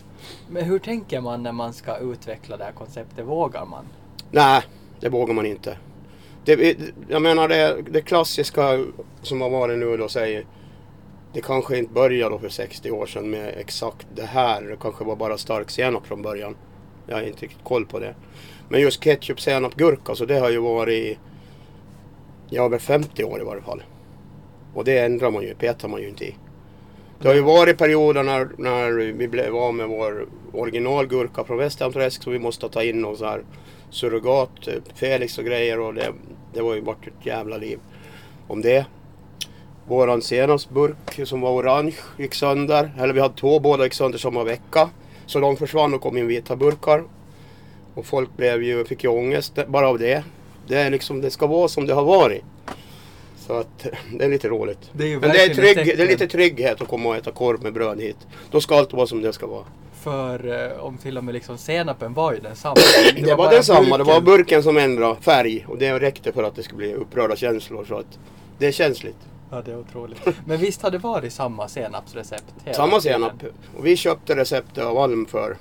Men 0.48 0.64
hur 0.64 0.78
tänker 0.78 1.20
man 1.20 1.42
när 1.42 1.52
man 1.52 1.72
ska 1.72 1.96
utveckla 1.96 2.56
det 2.56 2.64
här 2.64 2.72
konceptet? 2.72 3.26
Vågar 3.26 3.64
man? 3.64 3.84
Nej, 4.30 4.62
det 5.00 5.08
vågar 5.08 5.34
man 5.34 5.46
inte. 5.46 5.76
Det, 6.44 6.78
jag 7.08 7.22
menar 7.22 7.48
det, 7.48 7.82
det 7.90 8.00
klassiska 8.00 8.84
som 9.22 9.40
har 9.40 9.50
varit 9.50 9.78
nu 9.78 9.96
då 9.96 10.08
säger 10.08 10.44
det 11.32 11.40
kanske 11.40 11.78
inte 11.78 11.92
började 11.92 12.38
för 12.38 12.48
60 12.48 12.90
år 12.90 13.06
sedan 13.06 13.30
med 13.30 13.54
exakt 13.58 14.06
det 14.14 14.26
här. 14.26 14.62
Det 14.62 14.76
kanske 14.80 15.04
var 15.04 15.16
bara 15.16 15.38
stark 15.38 15.70
senap 15.70 16.06
från 16.06 16.22
början. 16.22 16.56
Jag 17.06 17.16
har 17.16 17.22
inte 17.22 17.42
riktigt 17.42 17.64
koll 17.64 17.86
på 17.86 17.98
det. 17.98 18.14
Men 18.68 18.80
just 18.80 19.00
ketchup, 19.00 19.40
senap, 19.40 19.74
gurka 19.74 20.14
så 20.14 20.24
det 20.24 20.38
har 20.38 20.50
ju 20.50 20.58
varit 20.58 21.18
ja, 22.50 22.64
över 22.64 22.78
50 22.78 23.24
år 23.24 23.40
i 23.40 23.44
varje 23.44 23.62
fall. 23.62 23.82
Och 24.74 24.84
det 24.84 24.98
ändrar 24.98 25.30
man 25.30 25.42
ju, 25.42 25.54
petar 25.54 25.88
man 25.88 26.00
ju 26.00 26.08
inte 26.08 26.24
i. 26.24 26.34
Det 27.20 27.28
har 27.28 27.34
ju 27.34 27.40
varit 27.40 27.78
perioder 27.78 28.22
när, 28.22 28.48
när 28.56 28.90
vi 28.92 29.28
blev 29.28 29.56
av 29.56 29.74
med 29.74 29.88
vår 29.88 30.26
originalgurka 30.52 31.44
från 31.44 31.58
Västhamnträsk 31.58 32.22
så 32.22 32.30
vi 32.30 32.38
måste 32.38 32.68
ta 32.68 32.82
in 32.82 33.00
någon 33.00 33.16
så 33.16 33.24
här 33.24 33.42
surrogat, 33.90 34.50
typ 34.60 34.98
Felix 34.98 35.38
och 35.38 35.44
grejer 35.44 35.80
och 35.80 35.94
det, 35.94 36.12
det 36.54 36.62
var 36.62 36.74
ju 36.74 36.80
varit 36.80 37.06
ett 37.06 37.26
jävla 37.26 37.56
liv 37.56 37.78
om 38.48 38.62
det. 38.62 38.86
Våran 39.88 40.22
senapsburk 40.22 41.26
som 41.28 41.40
var 41.40 41.50
orange 41.50 41.94
gick 42.18 42.34
sönder. 42.34 42.90
Eller 42.98 43.14
vi 43.14 43.20
hade 43.20 43.34
två, 43.34 43.60
båda 43.60 43.84
gick 43.84 43.94
sönder 43.94 44.18
samma 44.18 44.44
vecka. 44.44 44.90
Så 45.26 45.40
de 45.40 45.56
försvann 45.56 45.94
och 45.94 46.00
kom 46.00 46.16
in 46.16 46.26
vita 46.26 46.56
burkar. 46.56 47.04
Och 47.94 48.06
folk 48.06 48.36
blev 48.36 48.62
ju, 48.62 48.84
fick 48.84 49.04
ju 49.04 49.10
ångest 49.10 49.58
bara 49.68 49.88
av 49.88 49.98
det. 49.98 50.24
Det 50.66 50.76
är 50.76 50.90
liksom, 50.90 51.20
det 51.20 51.30
ska 51.30 51.46
vara 51.46 51.68
som 51.68 51.86
det 51.86 51.94
har 51.94 52.04
varit. 52.04 52.44
Så 53.48 53.54
att 53.54 53.86
det 54.18 54.24
är 54.24 54.28
lite 54.28 54.48
roligt. 54.48 54.90
Det 54.92 55.12
är 55.12 55.20
Men 55.20 55.30
det 55.30 55.44
är, 55.44 55.54
trygg, 55.54 55.76
det 55.76 56.02
är 56.02 56.06
lite 56.06 56.28
trygghet 56.28 56.80
att 56.80 56.88
komma 56.88 57.08
och 57.08 57.16
äta 57.16 57.30
korv 57.30 57.62
med 57.62 57.72
bröd 57.72 58.00
hit. 58.00 58.16
Då 58.50 58.60
ska 58.60 58.78
allt 58.78 58.92
vara 58.92 59.06
som 59.06 59.22
det 59.22 59.32
ska 59.32 59.46
vara. 59.46 59.64
För 59.92 60.66
eh, 60.72 60.84
om 60.84 60.98
till 60.98 61.18
och 61.18 61.24
med 61.24 61.34
liksom 61.34 61.58
senapen 61.58 62.14
var 62.14 62.32
ju 62.32 62.40
densamma. 62.40 62.76
Det, 63.16 63.30
var 63.30 63.36
bara 63.36 63.50
densamma, 63.50 63.98
det 63.98 64.04
var 64.04 64.20
burken. 64.20 64.24
burken 64.24 64.62
som 64.62 64.76
ändrade 64.76 65.16
färg 65.20 65.64
och 65.68 65.78
det 65.78 65.98
räckte 65.98 66.32
för 66.32 66.42
att 66.42 66.56
det 66.56 66.62
skulle 66.62 66.78
bli 66.78 66.94
upprörda 66.94 67.36
känslor. 67.36 67.84
Så 67.84 67.94
att 67.94 68.18
det 68.58 68.66
är 68.66 68.72
känsligt. 68.72 69.16
Ja, 69.50 69.62
det 69.64 69.72
är 69.72 69.78
otroligt. 69.78 70.20
Men 70.46 70.58
visst 70.58 70.82
har 70.82 70.90
det 70.90 70.98
varit 70.98 71.32
samma 71.32 71.68
senapsrecept? 71.68 72.54
Samma 72.72 73.00
tiden? 73.00 73.20
senap. 73.20 73.54
Och 73.76 73.86
vi 73.86 73.96
köpte 73.96 74.36
receptet 74.36 74.84
av 74.84 74.98
Alm 74.98 75.26
för... 75.26 75.56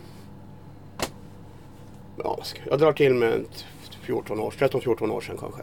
Ja, 2.24 2.40
jag 2.70 2.80
drar 2.80 2.94
till 2.94 3.14
med 3.14 3.34
ett 3.34 3.66
14 4.02 4.40
år, 4.40 4.54
13-14 4.58 5.12
år 5.12 5.22
sedan 5.22 5.38
kanske. 5.40 5.62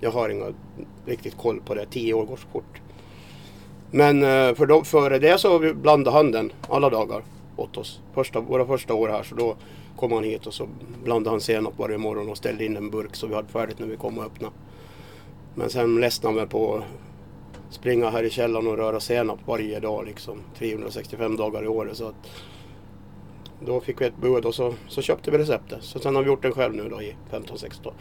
Jag 0.00 0.10
har 0.10 0.28
inga 0.28 0.46
riktigt 1.06 1.36
koll 1.36 1.60
på 1.60 1.74
det, 1.74 1.86
tio 1.86 2.14
år 2.14 2.24
går 2.24 2.36
så 2.36 2.48
fort. 2.48 2.80
Men 3.90 4.22
eh, 4.22 4.54
för 4.54 4.66
då, 4.66 4.84
före 4.84 5.18
det 5.18 5.38
så 5.38 5.52
har 5.52 5.58
vi 5.58 5.74
blandade 5.74 6.16
han 6.16 6.30
den 6.30 6.52
alla 6.68 6.90
dagar 6.90 7.22
åt 7.56 7.76
oss. 7.76 8.00
Första, 8.14 8.40
våra 8.40 8.66
första 8.66 8.94
år 8.94 9.08
här 9.08 9.22
så 9.22 9.34
då 9.34 9.56
kom 9.96 10.12
han 10.12 10.24
hit 10.24 10.46
och 10.46 10.54
så 10.54 10.68
blandade 11.04 11.30
han 11.30 11.40
senap 11.40 11.78
varje 11.78 11.98
morgon 11.98 12.28
och 12.28 12.36
ställde 12.36 12.64
in 12.64 12.76
en 12.76 12.90
burk 12.90 13.16
så 13.16 13.26
vi 13.26 13.34
hade 13.34 13.48
färdigt 13.48 13.78
när 13.78 13.86
vi 13.86 13.96
kom 13.96 14.18
och 14.18 14.24
öppnade. 14.24 14.54
Men 15.54 15.70
sen 15.70 16.00
ledsnade 16.00 16.32
han 16.32 16.36
väl 16.36 16.48
på 16.48 16.82
springa 17.70 18.10
här 18.10 18.22
i 18.22 18.30
källaren 18.30 18.66
och 18.66 18.76
röra 18.76 19.00
senap 19.00 19.38
varje 19.46 19.80
dag 19.80 20.06
liksom. 20.06 20.40
365 20.58 21.36
dagar 21.36 21.64
i 21.64 21.68
året. 21.68 21.96
Så 21.96 22.08
att 22.08 22.30
då 23.60 23.80
fick 23.80 24.00
vi 24.00 24.06
ett 24.06 24.16
bud 24.16 24.44
och 24.44 24.54
så, 24.54 24.74
så 24.88 25.02
köpte 25.02 25.30
vi 25.30 25.38
receptet. 25.38 25.82
Så 25.82 25.98
sen 25.98 26.16
har 26.16 26.22
vi 26.22 26.28
gjort 26.28 26.42
den 26.42 26.52
själv 26.52 26.74
nu 26.74 26.88
då 26.88 27.02
i 27.02 27.16
15-16. 27.30 27.86
år. 27.86 27.94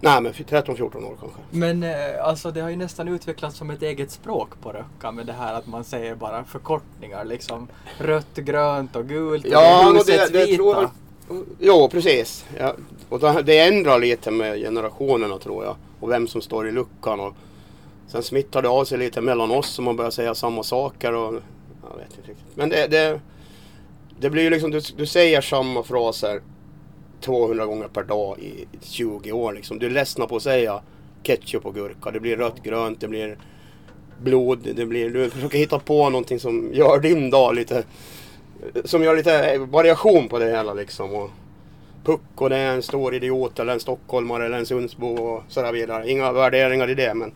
Nej 0.00 0.20
men 0.20 0.32
13-14 0.32 0.80
år 0.82 1.16
kanske. 1.20 1.38
Men 1.50 1.82
eh, 1.82 1.90
alltså 2.22 2.50
det 2.50 2.60
har 2.60 2.70
ju 2.70 2.76
nästan 2.76 3.08
utvecklats 3.08 3.56
som 3.56 3.70
ett 3.70 3.82
eget 3.82 4.10
språk 4.10 4.48
på 4.62 4.72
Röcka 4.72 5.12
med 5.12 5.26
det 5.26 5.32
här 5.32 5.54
att 5.54 5.66
man 5.66 5.84
säger 5.84 6.14
bara 6.14 6.44
förkortningar 6.44 7.24
liksom. 7.24 7.68
Rött, 7.98 8.34
grönt 8.36 8.96
och 8.96 9.08
gult 9.08 9.44
och 9.44 9.50
Ja, 9.52 9.92
det 10.06 10.12
det, 10.12 10.32
det 10.32 10.44
vita. 10.46 10.56
tror 10.56 10.76
jag. 10.76 10.90
Jo, 11.58 11.88
precis. 11.88 12.44
Ja, 12.58 12.74
och 13.08 13.20
det, 13.20 13.42
det 13.42 13.58
ändrar 13.58 13.98
lite 13.98 14.30
med 14.30 14.58
generationerna 14.58 15.38
tror 15.38 15.64
jag. 15.64 15.76
Och 16.00 16.10
vem 16.10 16.28
som 16.28 16.40
står 16.42 16.68
i 16.68 16.72
luckan. 16.72 17.20
Och 17.20 17.34
sen 18.08 18.22
smittar 18.22 18.62
det 18.62 18.68
av 18.68 18.84
sig 18.84 18.98
lite 18.98 19.20
mellan 19.20 19.50
oss 19.50 19.78
och 19.78 19.84
man 19.84 19.96
börjar 19.96 20.10
säga 20.10 20.34
samma 20.34 20.62
saker. 20.62 21.12
Och, 21.12 21.34
jag 21.90 21.96
vet 21.96 22.16
inte 22.16 22.30
riktigt. 22.30 22.56
Men 22.56 22.68
det, 22.68 22.86
det, 22.86 23.20
det 24.20 24.30
blir 24.30 24.42
ju 24.42 24.50
liksom, 24.50 24.70
du, 24.70 24.80
du 24.96 25.06
säger 25.06 25.40
samma 25.40 25.82
fraser 25.82 26.40
200 27.24 27.66
gånger 27.66 27.88
per 27.88 28.02
dag 28.02 28.38
i 28.38 28.66
20 28.80 29.32
år. 29.32 29.52
Liksom. 29.52 29.78
Du 29.78 29.86
är 29.86 29.90
ledsna 29.90 30.26
på 30.26 30.36
att 30.36 30.42
säga 30.42 30.80
ketchup 31.22 31.66
och 31.66 31.74
gurka. 31.74 32.10
Det 32.10 32.20
blir 32.20 32.36
rött, 32.36 32.62
grönt, 32.62 33.00
det 33.00 33.08
blir 33.08 33.38
blod. 34.22 34.68
Det 34.76 34.86
blir, 34.86 35.10
du 35.10 35.30
försöker 35.30 35.58
hitta 35.58 35.78
på 35.78 36.10
någonting 36.10 36.40
som 36.40 36.70
gör 36.72 36.98
din 36.98 37.30
dag 37.30 37.54
lite 37.54 37.84
som 38.84 39.02
gör 39.02 39.16
lite 39.16 39.58
variation 39.58 40.28
på 40.28 40.38
det 40.38 40.46
hela 40.50 40.74
liksom. 40.74 41.14
Och 41.14 41.30
Pucko 42.04 42.48
det 42.48 42.56
är 42.56 42.74
en 42.74 42.82
stor 42.82 43.14
idiot 43.14 43.58
eller 43.58 43.72
en 43.72 43.80
stockholmare 43.80 44.46
eller 44.46 44.58
en 44.58 44.66
Sundsbo 44.66 45.06
och 45.06 45.42
sådär 45.48 45.72
vidare. 45.72 46.10
Inga 46.10 46.32
värderingar 46.32 46.90
i 46.90 46.94
det 46.94 47.14
men. 47.14 47.32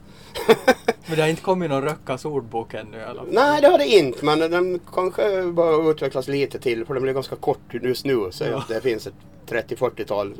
Men 1.06 1.16
det 1.16 1.22
har 1.22 1.28
inte 1.28 1.42
kommit 1.42 1.70
någon 1.70 1.82
Röckas 1.82 2.24
ordbok 2.24 2.74
ännu 2.74 2.98
i 2.98 3.02
alla 3.02 3.20
fall. 3.20 3.28
Nej 3.32 3.60
det 3.60 3.68
har 3.68 3.78
det 3.78 3.86
inte 3.86 4.24
men 4.24 4.38
den 4.38 4.80
kanske 4.94 5.42
bör 5.42 5.90
utvecklas 5.90 6.28
lite 6.28 6.58
till 6.58 6.84
för 6.86 6.94
den 6.94 7.02
blir 7.02 7.12
ganska 7.12 7.36
kort 7.36 7.74
just 7.82 8.04
nu. 8.04 8.28
Så 8.30 8.44
Ja. 8.44 8.58
att 8.58 8.68
det 8.68 8.80
finns 8.80 9.06
ett 9.06 9.14
30-40-tal 9.48 10.34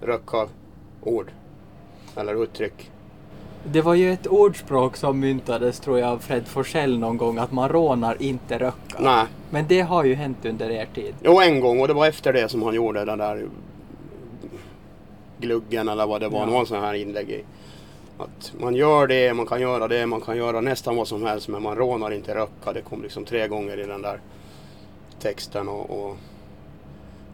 röka 0.00 0.48
ord. 1.02 1.30
Eller 2.16 2.42
uttryck. 2.42 2.90
Det 3.64 3.80
var 3.80 3.94
ju 3.94 4.12
ett 4.12 4.26
ordspråk 4.26 4.96
som 4.96 5.20
myntades 5.20 5.80
tror 5.80 5.98
jag 5.98 6.08
av 6.08 6.18
Fred 6.18 6.48
Forsell 6.48 6.98
någon 6.98 7.16
gång 7.16 7.38
att 7.38 7.52
man 7.52 7.68
rånar 7.68 8.22
inte 8.22 8.58
Röcka. 8.58 8.96
Nej. 8.98 9.26
Men 9.50 9.66
det 9.68 9.80
har 9.80 10.04
ju 10.04 10.14
hänt 10.14 10.44
under 10.44 10.70
er 10.70 10.86
tid. 10.94 11.14
Jo 11.22 11.40
en 11.40 11.60
gång 11.60 11.80
och 11.80 11.88
det 11.88 11.94
var 11.94 12.06
efter 12.06 12.32
det 12.32 12.48
som 12.48 12.62
han 12.62 12.74
gjorde 12.74 13.04
den 13.04 13.18
där 13.18 13.48
gluggen 15.38 15.88
eller 15.88 16.06
vad 16.06 16.20
det 16.20 16.28
var. 16.28 16.48
Ja. 16.48 16.60
En 16.60 16.66
sån 16.66 16.80
här 16.80 16.94
inlägg 16.94 17.30
i. 17.30 17.44
Att 18.18 18.52
man 18.60 18.74
gör 18.74 19.06
det, 19.06 19.34
man 19.34 19.46
kan 19.46 19.60
göra 19.60 19.88
det, 19.88 20.06
man 20.06 20.20
kan 20.20 20.36
göra 20.36 20.60
nästan 20.60 20.96
vad 20.96 21.08
som 21.08 21.22
helst 21.22 21.48
men 21.48 21.62
man 21.62 21.76
rånar 21.76 22.10
inte 22.10 22.34
röcka. 22.34 22.72
Det 22.72 22.82
kom 22.82 23.02
liksom 23.02 23.24
tre 23.24 23.48
gånger 23.48 23.80
i 23.80 23.86
den 23.86 24.02
där 24.02 24.20
texten. 25.20 25.68
Och, 25.68 25.90
och 25.90 26.16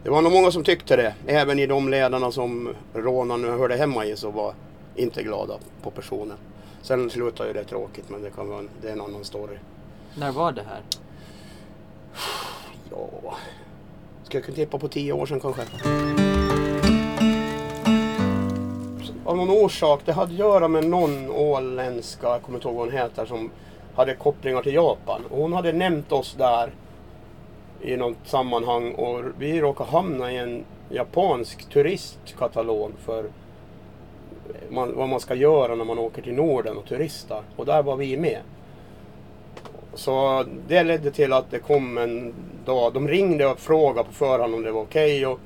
det 0.07 0.11
var 0.11 0.21
nog 0.21 0.31
många 0.31 0.51
som 0.51 0.63
tyckte 0.63 0.95
det. 0.95 1.13
Även 1.25 1.59
i 1.59 1.67
de 1.67 1.89
ledarna 1.89 2.31
som 2.31 2.75
rånarna 2.93 3.47
hörde 3.47 3.75
hemma 3.75 4.05
i 4.05 4.15
så 4.15 4.31
var 4.31 4.53
inte 4.95 5.23
glada 5.23 5.53
på 5.81 5.91
personen. 5.91 6.37
Sen 6.81 7.09
slutade 7.09 7.49
ju 7.49 7.53
det 7.53 7.63
tråkigt 7.63 8.09
men 8.09 8.21
det, 8.21 8.29
kan 8.29 8.49
vara 8.49 8.59
en, 8.59 8.69
det 8.81 8.87
är 8.87 8.93
en 8.93 9.01
annan 9.01 9.23
story. 9.23 9.57
När 10.15 10.31
var 10.31 10.51
det 10.51 10.61
här? 10.61 10.81
Ja, 12.91 13.35
ska 14.23 14.37
jag 14.37 14.45
kunna 14.45 14.55
tippa 14.55 14.79
på 14.79 14.87
tio 14.87 15.13
år 15.13 15.25
sedan 15.25 15.39
kanske. 15.39 15.61
Av 19.25 19.37
någon 19.37 19.49
orsak, 19.49 20.01
det 20.05 20.13
hade 20.13 20.31
att 20.31 20.39
göra 20.39 20.67
med 20.67 20.85
någon 20.89 21.29
åländska, 21.29 22.27
jag 22.27 22.41
kommer 22.41 22.57
inte 22.57 22.67
ihåg 22.67 22.77
vad 22.77 22.85
hon 22.85 22.97
heter, 22.97 23.25
som 23.25 23.51
hade 23.95 24.15
kopplingar 24.15 24.61
till 24.61 24.73
Japan. 24.73 25.21
Och 25.29 25.41
hon 25.41 25.53
hade 25.53 25.73
nämnt 25.73 26.11
oss 26.11 26.35
där 26.37 26.71
i 27.81 27.97
något 27.97 28.17
sammanhang 28.23 28.91
och 28.93 29.23
vi 29.37 29.61
råkade 29.61 29.89
hamna 29.89 30.31
i 30.31 30.37
en 30.37 30.65
japansk 30.89 31.69
turistkatalog 31.69 32.91
för 33.05 33.25
man, 34.69 34.95
vad 34.95 35.09
man 35.09 35.19
ska 35.19 35.35
göra 35.35 35.75
när 35.75 35.85
man 35.85 35.99
åker 35.99 36.21
till 36.21 36.33
Norden 36.33 36.77
och 36.77 36.85
turistar. 36.85 37.43
Och 37.55 37.65
där 37.65 37.83
var 37.83 37.95
vi 37.95 38.17
med. 38.17 38.41
Så 39.93 40.45
det 40.67 40.83
ledde 40.83 41.11
till 41.11 41.33
att 41.33 41.51
det 41.51 41.59
kom 41.59 41.97
en 41.97 42.33
dag, 42.65 42.93
de 42.93 43.07
ringde 43.07 43.47
och 43.47 43.59
frågade 43.59 44.07
på 44.07 44.13
förhand 44.13 44.55
om 44.55 44.63
det 44.63 44.71
var 44.71 44.81
okej. 44.81 45.25
och 45.27 45.39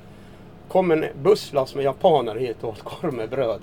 kom 0.68 0.90
en 0.90 1.04
busslast 1.22 1.74
med 1.74 1.84
japaner 1.84 2.36
hit 2.36 2.56
och 2.60 2.68
åt 2.68 2.82
korv 2.82 3.14
med 3.14 3.30
bröd. 3.30 3.60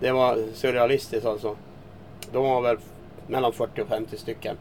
Det 0.00 0.12
var 0.12 0.38
surrealistiskt 0.54 1.26
alltså. 1.26 1.56
De 2.32 2.44
var 2.44 2.60
väl 2.60 2.76
mellan 3.26 3.52
40 3.52 3.82
och 3.82 3.88
50 3.88 4.16
stycken. 4.16 4.56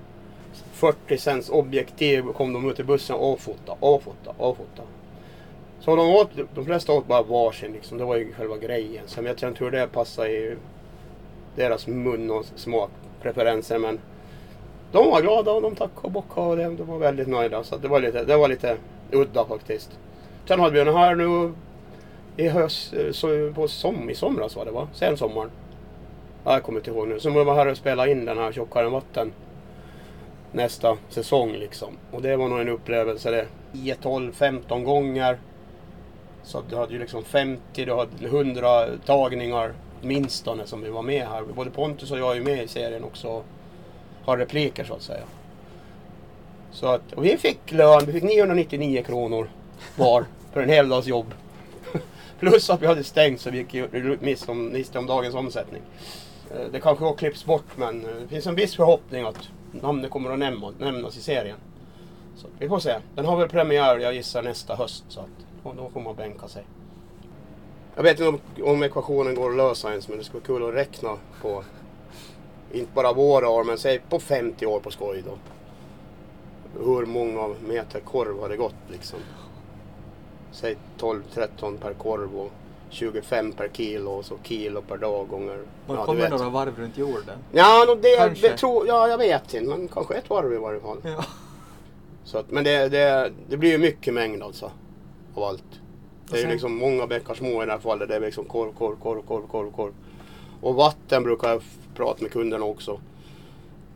40 0.72 1.18
cents 1.18 1.50
objektiv 1.50 2.22
kom 2.22 2.54
de 2.54 2.70
ut 2.70 2.80
i 2.80 2.84
bussen 2.84 3.16
och 3.16 3.40
fotade. 3.40 3.78
och 3.80 4.04
fotade, 4.04 4.38
och 4.38 4.58
fotade. 4.58 4.88
Så 5.80 5.96
de, 5.96 6.10
åt, 6.10 6.30
de 6.56 6.66
flesta 6.66 6.94
åt 6.94 7.08
bara 7.08 7.22
varsin 7.22 7.72
liksom. 7.72 7.98
Det 7.98 8.06
var 8.06 8.16
ju 8.16 8.34
själva 8.34 8.58
grejen. 8.58 9.04
Sen 9.08 9.24
vet 9.24 9.42
jag 9.42 9.52
inte 9.52 9.64
hur 9.64 9.72
det 9.72 9.88
passar 9.88 10.26
i 10.26 10.56
deras 11.56 11.88
mun 11.88 12.32
och 12.32 12.46
smakpreferenser 12.56 13.78
men 13.78 14.00
de 14.92 15.12
var 15.12 15.22
glada 15.22 15.52
och 15.52 15.62
de 15.62 15.76
tackade 15.76 16.02
och 16.02 16.12
bockade 16.12 16.48
och 16.48 16.58
de, 16.58 16.76
de 16.76 16.88
var 16.88 16.98
väldigt 16.98 17.28
nöjda. 17.28 17.64
Så 17.64 17.78
det 17.78 17.88
var 17.88 18.00
lite, 18.00 18.24
det 18.24 18.38
var 18.38 18.48
lite 18.48 18.78
udda 19.12 19.46
faktiskt. 19.46 20.00
Sen 20.48 20.60
hade 20.60 20.74
vi 20.74 20.84
den 20.84 20.96
här 20.96 21.16
nu 21.16 21.54
i 22.38 22.48
höst, 22.48 22.94
eh, 22.94 23.12
så 23.12 23.54
på 23.54 23.68
som, 23.68 24.10
i 24.10 24.16
somras 24.16 24.56
var 24.56 24.66
det 24.66 24.72
va? 24.72 24.88
Sen 24.94 25.18
sommaren. 25.18 25.52
Ja, 26.44 26.54
jag 26.54 26.64
kommer 26.64 26.80
inte 26.80 26.92
ihåg 26.92 27.08
nu. 27.08 27.20
Så 27.20 27.30
var 27.30 27.56
här 27.56 27.68
och 27.68 27.78
spela 27.78 28.08
in 28.08 28.26
den 28.26 28.38
här 28.38 28.52
Tjockare 28.52 28.86
än 28.86 28.92
vatten 28.92 29.32
nästa 30.52 30.98
säsong 31.10 31.52
liksom. 31.52 31.98
Och 32.12 32.22
det 32.22 32.36
var 32.36 32.48
nog 32.48 32.60
en 32.60 32.70
upplevelse 32.70 33.32
det. 33.32 33.48
10, 33.74 33.96
12, 33.96 34.32
15 34.32 34.84
gånger. 34.84 35.40
Så 36.44 36.64
du 36.70 36.76
hade 36.76 36.94
ju 36.94 37.00
liksom 37.00 37.24
50, 37.24 37.86
du 37.86 37.94
hade 37.94 38.26
100 38.26 38.86
tagningar 39.06 39.74
åtminstone 40.02 40.68
som 40.68 40.82
vi 40.82 40.90
var 40.90 41.02
med 41.02 41.28
här. 41.28 41.44
Både 41.44 41.70
Pontus 41.70 42.12
och 42.12 42.20
jag 42.20 42.32
är 42.32 42.36
ju 42.36 42.44
med 42.44 42.64
i 42.64 42.68
serien 42.68 43.04
också. 43.04 43.44
Har 44.26 44.38
repliker 44.38 44.84
så 44.84 44.94
att 44.94 45.02
säga. 45.02 45.24
Så 46.72 46.88
att, 46.88 47.14
och 47.14 47.26
vi 47.26 47.38
fick 47.38 47.72
lön, 47.72 48.06
vi 48.06 48.14
fick 48.14 48.24
999 48.24 49.04
kronor 49.04 49.50
var 49.96 50.26
för 50.54 50.62
en 50.62 50.70
hel 50.70 50.90
dags 50.90 51.08
jobb. 51.08 51.34
Plus 52.40 52.70
att 52.70 52.82
vi 52.82 52.88
hade 52.88 53.04
stängt 53.04 53.42
så 53.42 53.50
vi 53.50 53.58
gick 53.58 54.22
miste 54.22 54.52
om, 54.52 54.74
miste 54.74 55.00
om 55.00 55.06
dagens 55.06 55.36
omsättning. 55.36 55.82
Eh, 56.52 56.72
det 56.72 56.80
kanske 56.80 57.06
har 57.06 57.14
klippts 57.14 57.46
bort 57.46 57.66
men 57.76 58.06
eh, 58.06 58.12
det 58.22 58.28
finns 58.28 58.48
en 58.48 58.56
viss 58.56 58.76
förhoppning 58.76 59.24
att 59.24 59.50
namnet 59.82 60.12
kommer 60.12 60.32
att 60.32 60.40
nämna, 60.40 60.74
nämnas 60.80 61.18
i 61.18 61.22
serien. 61.22 61.58
Så 62.36 62.48
vi 62.60 62.70
får 62.70 62.80
se. 62.80 63.00
Den 63.16 63.26
har 63.26 63.38
väl 63.38 63.50
premiär, 63.50 63.98
jag 63.98 64.14
gissar, 64.14 64.44
nästa 64.44 64.76
höst. 64.76 65.04
Så 65.08 65.20
att, 65.20 65.76
då, 65.78 65.90
får 65.90 66.02
man 66.02 66.16
bänka 66.16 66.48
sig. 66.48 66.64
Jag 67.96 68.04
vet 68.04 68.20
inte 68.20 68.28
om, 68.28 68.40
om 68.64 68.84
ekvationen 68.84 69.36
går 69.36 69.50
att 69.50 69.58
lösa 69.58 69.90
ens 69.90 70.08
men 70.08 70.18
det 70.18 70.24
skulle 70.24 70.40
vara 70.40 70.60
kul 70.60 70.70
att 70.70 70.76
räkna 70.76 71.18
på 71.42 71.64
inte 72.72 72.92
bara 72.94 73.14
våra 73.14 73.50
år 73.50 73.64
men 73.64 73.78
säg 73.78 74.00
på 74.00 74.20
50 74.20 74.66
år 74.66 74.80
på 74.80 74.92
skoj 74.92 75.24
då. 75.26 75.38
Hur 76.84 77.06
många 77.06 77.56
meter 77.68 78.00
korv 78.00 78.40
har 78.42 78.50
det 78.50 78.58
gått 78.58 78.76
liksom? 78.92 79.20
Säg 80.52 80.78
12-13 80.98 81.78
per 81.78 81.94
korv 81.94 82.36
och 82.36 82.52
25 82.90 83.52
per 83.52 83.70
kilo 83.74 84.12
och 84.12 84.26
så 84.26 84.38
kilo 84.44 84.82
per 84.82 84.98
dag 84.98 85.28
gånger... 85.28 85.58
Man 85.88 85.98
ja, 85.98 86.06
kommer 86.06 86.30
några 86.30 86.50
varv 86.50 86.80
runt 86.80 86.98
jorden. 86.98 87.40
Ja, 87.52 87.84
nå, 87.88 87.96
det, 87.96 88.42
det 88.42 88.58
tror, 88.58 88.88
ja, 88.88 89.08
jag 89.08 89.18
vet 89.18 89.54
inte 89.54 89.70
men 89.70 89.88
kanske 89.88 90.16
ett 90.16 90.30
varv 90.30 90.54
i 90.54 90.58
varje 90.58 90.80
fall. 90.80 90.98
Ja. 91.04 91.26
Så 92.24 92.38
att, 92.38 92.52
men 92.52 92.64
det, 92.64 92.90
det, 92.90 93.32
det 93.50 93.58
blir 93.58 93.72
ju 93.72 93.78
mycket 93.78 94.14
mängd 94.14 94.44
alltså. 94.44 94.72
Av 95.36 95.44
allt. 95.44 95.64
Det 96.30 96.38
är 96.38 96.42
ju 96.42 96.52
liksom 96.52 96.78
många 96.78 97.08
bäckar 97.08 97.34
små 97.34 97.64
i 97.64 97.66
det 97.66 97.72
här 97.72 97.80
fallet. 97.80 98.10
Det 98.10 98.16
är 98.16 98.20
liksom 98.20 98.46
korv, 98.46 98.74
korv, 98.74 98.96
korv, 98.96 99.22
korv, 99.22 99.48
korv, 99.48 99.72
korv. 99.72 99.94
Och 100.62 100.76
vatten 100.76 101.24
brukar 101.24 101.50
jag 101.50 101.62
prata 101.96 102.24
med 102.24 102.32
kunderna 102.32 102.66
också. 102.66 103.02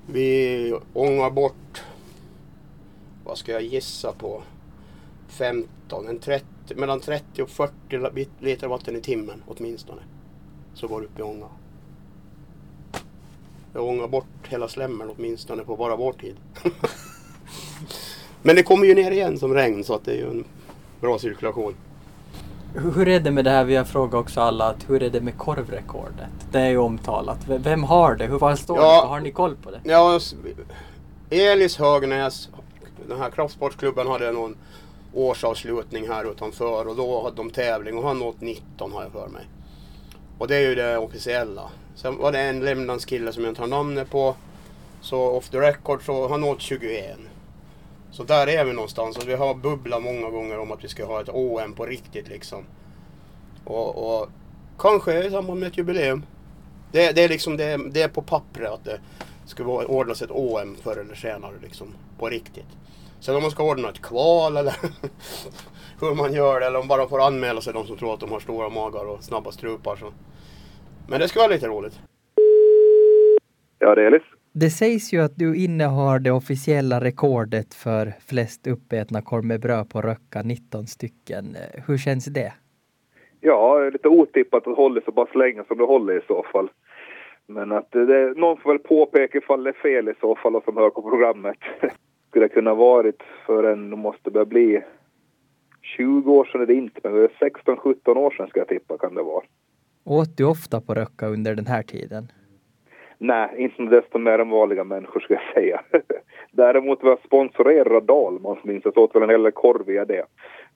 Vi 0.08 0.74
ångar 0.94 1.30
bort, 1.30 1.84
vad 3.26 3.38
ska 3.38 3.52
jag 3.52 3.62
gissa 3.62 4.12
på? 4.12 4.44
15, 5.92 6.08
en 6.08 6.20
30, 6.20 6.46
mellan 6.76 7.00
30 7.00 7.42
och 7.44 7.50
40 7.50 7.74
li- 8.16 8.28
liter 8.40 8.68
vatten 8.68 8.96
i 8.96 9.02
timmen 9.02 9.44
åtminstone. 9.48 10.02
Så 10.74 10.88
går 10.88 11.02
det 11.02 11.08
upp 11.08 11.20
i 11.20 11.22
ånga. 11.22 11.46
Jag 13.74 13.84
ångar 13.86 14.08
bort 14.08 14.26
hela 14.50 14.68
slemmen 14.68 15.10
åtminstone 15.18 15.64
på 15.64 15.76
bara 15.76 15.96
vår 15.96 16.14
tid. 16.14 16.36
Men 18.42 18.56
det 18.56 18.64
kommer 18.64 18.86
ju 18.86 18.96
ner 18.96 19.12
igen 19.12 19.40
som 19.40 19.54
regn 19.54 19.84
så 19.84 19.96
att 19.96 20.06
det 20.06 20.12
är 20.12 20.16
ju 20.18 20.30
en 20.30 20.44
bra 21.02 21.20
cirkulation. 21.20 21.76
Hur 22.76 23.08
är 23.08 23.20
det 23.20 23.32
med 23.32 23.46
det 23.46 23.52
här, 23.52 23.64
vi 23.64 23.76
har 23.76 23.84
frågat 23.84 24.14
också 24.14 24.42
alla, 24.42 24.66
att 24.70 24.90
hur 24.90 25.04
är 25.04 25.10
det 25.10 25.22
med 25.22 25.38
korvrekordet? 25.38 26.30
Det 26.52 26.60
är 26.60 26.70
ju 26.70 26.78
omtalat. 26.78 27.40
Vem 27.48 27.84
har 27.84 28.16
det? 28.16 28.26
Hur 28.26 28.40
vad 28.40 28.60
står 28.60 28.76
det? 28.76 28.82
Ja. 28.82 29.06
Har 29.08 29.20
ni 29.20 29.32
koll 29.32 29.56
på 29.56 29.72
det? 29.72 29.82
Ja, 29.84 30.20
Elis 31.30 31.78
Högnäs, 31.78 32.50
den 33.08 33.18
här 33.20 33.30
kraftsportsklubben 33.30 34.08
hade 34.08 34.32
någon 34.32 34.56
årsavslutning 35.14 36.08
här 36.08 36.32
utanför 36.32 36.88
och 36.88 36.96
då 36.96 37.24
hade 37.24 37.36
de 37.36 37.50
tävling 37.50 37.98
och 37.98 38.04
han 38.04 38.22
åt 38.22 38.42
19 38.42 38.92
har 38.92 39.04
jag 39.04 39.12
för 39.12 39.28
mig. 39.28 39.46
Och 40.38 40.48
det 40.48 40.56
är 40.56 40.70
ju 40.70 40.76
det 40.76 40.98
officiella. 40.98 41.70
Sen 41.96 42.18
var 42.18 42.32
det 42.32 42.40
en 42.40 42.60
Lämlandskille 42.60 43.34
som 43.34 43.44
jag 43.44 43.52
inte 43.52 43.62
har 43.62 43.68
namnet 43.68 44.10
på. 44.10 44.36
Så 45.02 45.22
off 45.22 45.50
the 45.50 45.58
record 45.58 46.06
så 46.06 46.28
han 46.28 46.44
åt 46.44 46.62
21. 46.62 47.18
Så 48.12 48.24
där 48.24 48.48
är 48.48 48.66
vi 48.66 48.74
någonstans 48.74 49.18
och 49.18 49.30
vi 49.30 49.34
har 49.34 49.56
bubblat 49.56 50.04
många 50.04 50.30
gånger 50.30 50.60
om 50.60 50.72
att 50.72 50.84
vi 50.84 50.88
ska 50.88 51.06
ha 51.06 51.22
ett 51.22 51.30
OM 51.30 51.74
på 51.74 51.86
riktigt 51.86 52.28
liksom. 52.28 52.64
Och, 53.64 54.18
och 54.20 54.30
kanske 54.78 55.24
i 55.24 55.32
samband 55.32 55.60
med 55.60 55.68
ett 55.68 55.78
jubileum. 55.78 56.26
Det, 56.92 57.12
det 57.12 57.24
är 57.24 57.30
liksom 57.30 57.58
det, 57.58 57.78
det 57.92 58.02
är 58.02 58.08
på 58.08 58.22
pappret 58.22 58.72
att 58.72 58.84
det 58.84 59.00
ska 59.46 59.64
ordnas 59.64 60.22
ett 60.22 60.32
OM 60.32 60.76
förr 60.76 60.98
eller 60.98 61.16
senare 61.16 61.54
liksom 61.62 61.88
på 62.20 62.30
riktigt. 62.30 62.68
Sen 63.22 63.36
om 63.36 63.42
man 63.42 63.52
ska 63.52 63.72
ordna 63.72 63.90
ett 63.90 64.02
kval 64.02 64.58
eller 64.58 64.74
hur 66.02 66.16
man 66.16 66.34
gör 66.34 66.60
det 66.60 66.66
eller 66.66 66.80
om 66.80 66.88
bara 66.88 67.08
får 67.08 67.28
anmäla 67.28 67.62
sig 67.62 67.74
de 67.74 67.86
som 67.86 67.98
tror 67.98 68.14
att 68.14 68.20
de 68.20 68.32
har 68.32 68.40
stora 68.40 68.70
magar 68.70 69.06
och 69.10 69.24
snabba 69.24 69.52
strupar 69.52 69.96
så. 69.96 70.14
Men 71.10 71.20
det 71.20 71.28
ska 71.28 71.40
vara 71.40 71.52
lite 71.52 71.68
roligt. 71.68 72.00
Ja, 73.80 73.96
det 73.96 74.02
är 74.02 74.06
Elis. 74.06 74.24
Det 74.54 74.70
sägs 74.70 75.14
ju 75.14 75.22
att 75.22 75.36
du 75.36 75.56
innehar 75.56 76.20
det 76.20 76.32
officiella 76.32 77.02
rekordet 77.02 77.74
för 77.74 78.14
flest 78.30 78.68
uppätna 78.68 79.22
korv 79.22 79.46
med 79.46 79.62
bröd 79.62 79.90
på 79.90 80.02
Röcka, 80.02 80.42
19 80.44 80.88
stycken. 80.88 81.58
Hur 81.88 81.98
känns 81.98 82.26
det? 82.26 82.54
Ja, 83.40 83.80
det 83.80 83.88
är 83.88 83.92
lite 83.92 84.08
otippat 84.08 84.68
att 84.68 84.78
hålla 84.78 85.02
så 85.06 85.12
pass 85.12 85.36
länge 85.36 85.64
som 85.68 85.78
du 85.78 85.86
håller 85.86 86.18
i 86.18 86.22
så 86.28 86.46
fall. 86.52 86.70
Men 87.48 87.72
att 87.72 87.92
det, 87.92 88.06
det, 88.06 88.40
någon 88.40 88.58
får 88.58 88.70
väl 88.70 88.80
påpeka 88.80 89.38
ifall 89.38 89.64
det 89.64 89.70
är 89.70 89.82
fel 89.82 90.10
i 90.10 90.14
så 90.22 90.36
fall 90.36 90.56
och 90.56 90.64
som 90.64 90.78
hör 90.78 90.90
på 90.90 91.02
programmet. 91.02 91.58
Skulle 92.32 92.50
kunna 92.50 92.74
varit 92.74 93.24
för 93.46 93.64
en, 93.64 93.90
det 93.90 93.96
måste 93.96 94.32
börja 94.32 94.46
bli 94.46 94.84
20 95.98 96.32
år 96.32 96.46
sedan 96.46 96.62
är 96.62 96.66
det 96.66 96.74
inte, 96.74 97.00
men 97.04 97.14
det 97.14 97.24
är 97.24 97.50
16-17 97.50 98.18
år 98.18 98.32
sedan 98.32 98.48
ska 98.48 98.60
jag 98.60 98.68
tippa 98.68 98.98
kan 98.98 99.16
det 99.16 99.24
vara. 99.24 99.44
Åt 100.04 100.38
du 100.38 100.44
ofta 100.44 100.82
på 100.82 100.94
Röcka 100.94 101.28
under 101.28 101.56
den 101.56 101.66
här 101.66 101.84
tiden? 101.84 102.32
Nej, 103.18 103.50
inte 103.58 103.84
desto 103.84 104.18
mer 104.18 104.40
än 104.40 104.50
vanliga 104.50 104.84
människor 104.84 105.20
ska 105.20 105.34
jag 105.34 105.54
säga. 105.54 105.82
Däremot 106.52 107.04
var 107.04 107.10
jag 107.10 107.20
sponsorerad 107.26 107.96
av 107.96 108.06
Dahlmans 108.06 108.64
minns 108.64 108.86
jag, 108.86 108.94
så 108.94 109.04
åt 109.04 109.16
väl 109.16 109.24
en 109.24 109.30
hel 109.30 109.44
del 109.44 109.52
korv 109.52 109.86
via 109.86 110.06
det. 110.06 110.26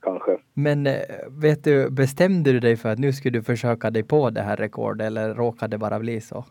Kanske. 0.01 0.37
Men 0.53 0.87
eh, 0.87 0.93
vet 1.41 1.63
du, 1.63 1.91
bestämde 1.91 2.51
du 2.51 2.59
dig 2.59 2.77
för 2.77 2.89
att 2.89 2.99
nu 2.99 3.13
skulle 3.13 3.39
du 3.39 3.43
försöka 3.43 3.89
dig 3.89 4.03
på 4.03 4.29
det 4.29 4.41
här 4.41 4.55
rekordet 4.55 5.07
eller 5.07 5.33
råkade 5.33 5.75
det 5.75 5.77
bara 5.77 5.99
bli 5.99 6.21
så? 6.21 6.45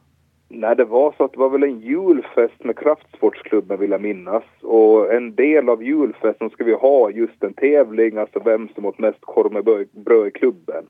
Nej, 0.48 0.76
det 0.76 0.84
var 0.84 1.14
så 1.16 1.24
att 1.24 1.32
det 1.32 1.38
var 1.38 1.50
väl 1.50 1.62
en 1.62 1.80
julfest 1.80 2.64
med 2.64 2.78
kraftsportsklubben 2.78 3.80
vill 3.80 3.90
jag 3.90 4.00
minnas. 4.00 4.42
Och 4.62 5.14
en 5.14 5.34
del 5.34 5.68
av 5.68 5.82
julfesten 5.84 6.50
ska 6.50 6.64
vi 6.64 6.74
ha 6.74 7.10
just 7.10 7.42
en 7.44 7.54
tävling, 7.54 8.16
alltså 8.16 8.40
vem 8.44 8.68
som 8.74 8.84
åt 8.84 8.98
mest 8.98 9.18
korv 9.20 9.52
med 9.52 9.64
bröd- 9.92 10.26
i 10.26 10.30
klubben. 10.30 10.84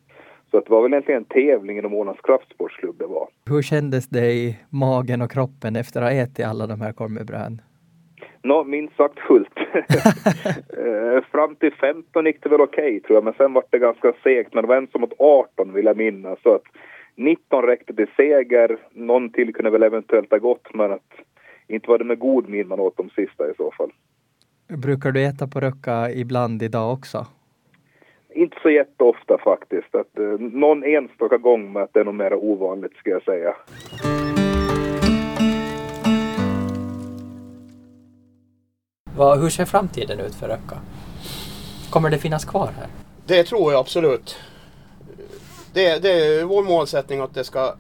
Så 0.51 0.59
att 0.59 0.65
det 0.67 0.71
var 0.73 0.83
väl 0.83 0.93
egentligen 0.93 1.21
en 1.21 1.25
tävling 1.25 1.79
inom 1.79 1.95
Ålands 1.95 2.21
kraftsportsklubb 2.21 2.99
det 2.99 3.07
var. 3.07 3.29
Hur 3.49 3.63
kändes 3.63 4.09
det 4.09 4.33
i 4.33 4.59
magen 4.71 5.23
och 5.23 5.31
kroppen 5.31 5.77
efter 5.77 6.03
att 6.03 6.13
ha 6.13 6.23
ätit 6.23 6.47
alla 6.47 6.67
de 6.67 6.81
här 6.81 6.93
korv 6.93 7.11
med 7.11 7.27
bröd? 7.27 7.59
Nå, 8.43 8.65
minst 8.65 8.97
sagt 8.97 9.19
fullt. 9.19 9.55
Eh, 10.85 11.25
Fram 11.33 11.57
till 11.57 11.73
15 11.75 12.27
gick 12.27 12.43
det 12.43 12.49
väl 12.49 12.61
okej 12.61 13.01
tror 13.01 13.17
jag, 13.17 13.25
men 13.25 13.33
sen 13.35 13.53
var 13.53 13.65
det 13.71 13.79
ganska 13.79 14.13
segt. 14.23 14.55
Men 14.55 14.63
det 14.65 14.69
var 14.69 14.77
en 14.77 14.87
som 14.89 15.05
åt 15.05 15.15
18 15.19 15.73
vill 15.73 15.85
jag 15.87 15.97
minnas. 15.97 16.39
Så 16.43 16.55
att 16.55 16.63
19 17.17 17.63
räckte 17.63 17.95
till 17.95 18.07
seger. 18.17 18.79
Någon 18.93 19.31
till 19.31 19.55
kunde 19.55 19.71
väl 19.71 19.83
eventuellt 19.83 20.31
ha 20.31 20.39
gått, 20.39 20.75
men 20.75 20.93
att 20.93 21.13
inte 21.69 21.89
var 21.89 21.99
det 21.99 22.05
med 22.05 22.19
god 22.19 22.49
min 22.49 22.69
man 22.69 22.81
åt 22.81 22.97
de 22.97 23.11
sista 23.11 23.51
i 23.51 23.55
så 23.57 23.71
fall. 23.71 23.93
Brukar 24.69 25.13
du 25.13 25.25
äta 25.25 25.47
på 25.47 25.61
Röcka 25.61 26.11
ibland 26.11 26.63
idag 26.63 26.93
också? 26.93 27.27
Inte 28.35 28.57
så 28.63 28.71
jätteofta 28.71 29.39
faktiskt. 29.39 29.95
Att, 29.95 30.19
eh, 30.19 30.39
någon 30.39 30.85
enstaka 30.85 31.37
gång 31.37 31.73
med 31.73 31.83
att 31.83 31.93
det 31.93 32.01
är 32.01 32.05
nog 32.05 32.15
mer 32.15 32.35
ovanligt 32.35 32.97
ska 32.97 33.11
jag 33.11 33.23
säga. 33.23 33.55
Vad, 39.17 39.41
hur 39.41 39.49
ser 39.49 39.65
framtiden 39.65 40.21
ut 40.21 40.35
för 40.35 40.49
Röcka? 40.49 40.77
Kommer 41.91 42.11
det 42.11 42.19
finnas 42.19 42.45
kvar 42.45 42.67
här? 42.67 42.87
Det 43.27 43.45
tror 43.45 43.73
jag 43.73 43.81
absolut. 43.81 44.37
Det, 45.75 45.99
det 45.99 46.11
är 46.11 46.45
vår 46.45 46.63
målsättning 46.63 47.21
att 47.21 47.35
det 47.35 47.45
ska 47.45 47.75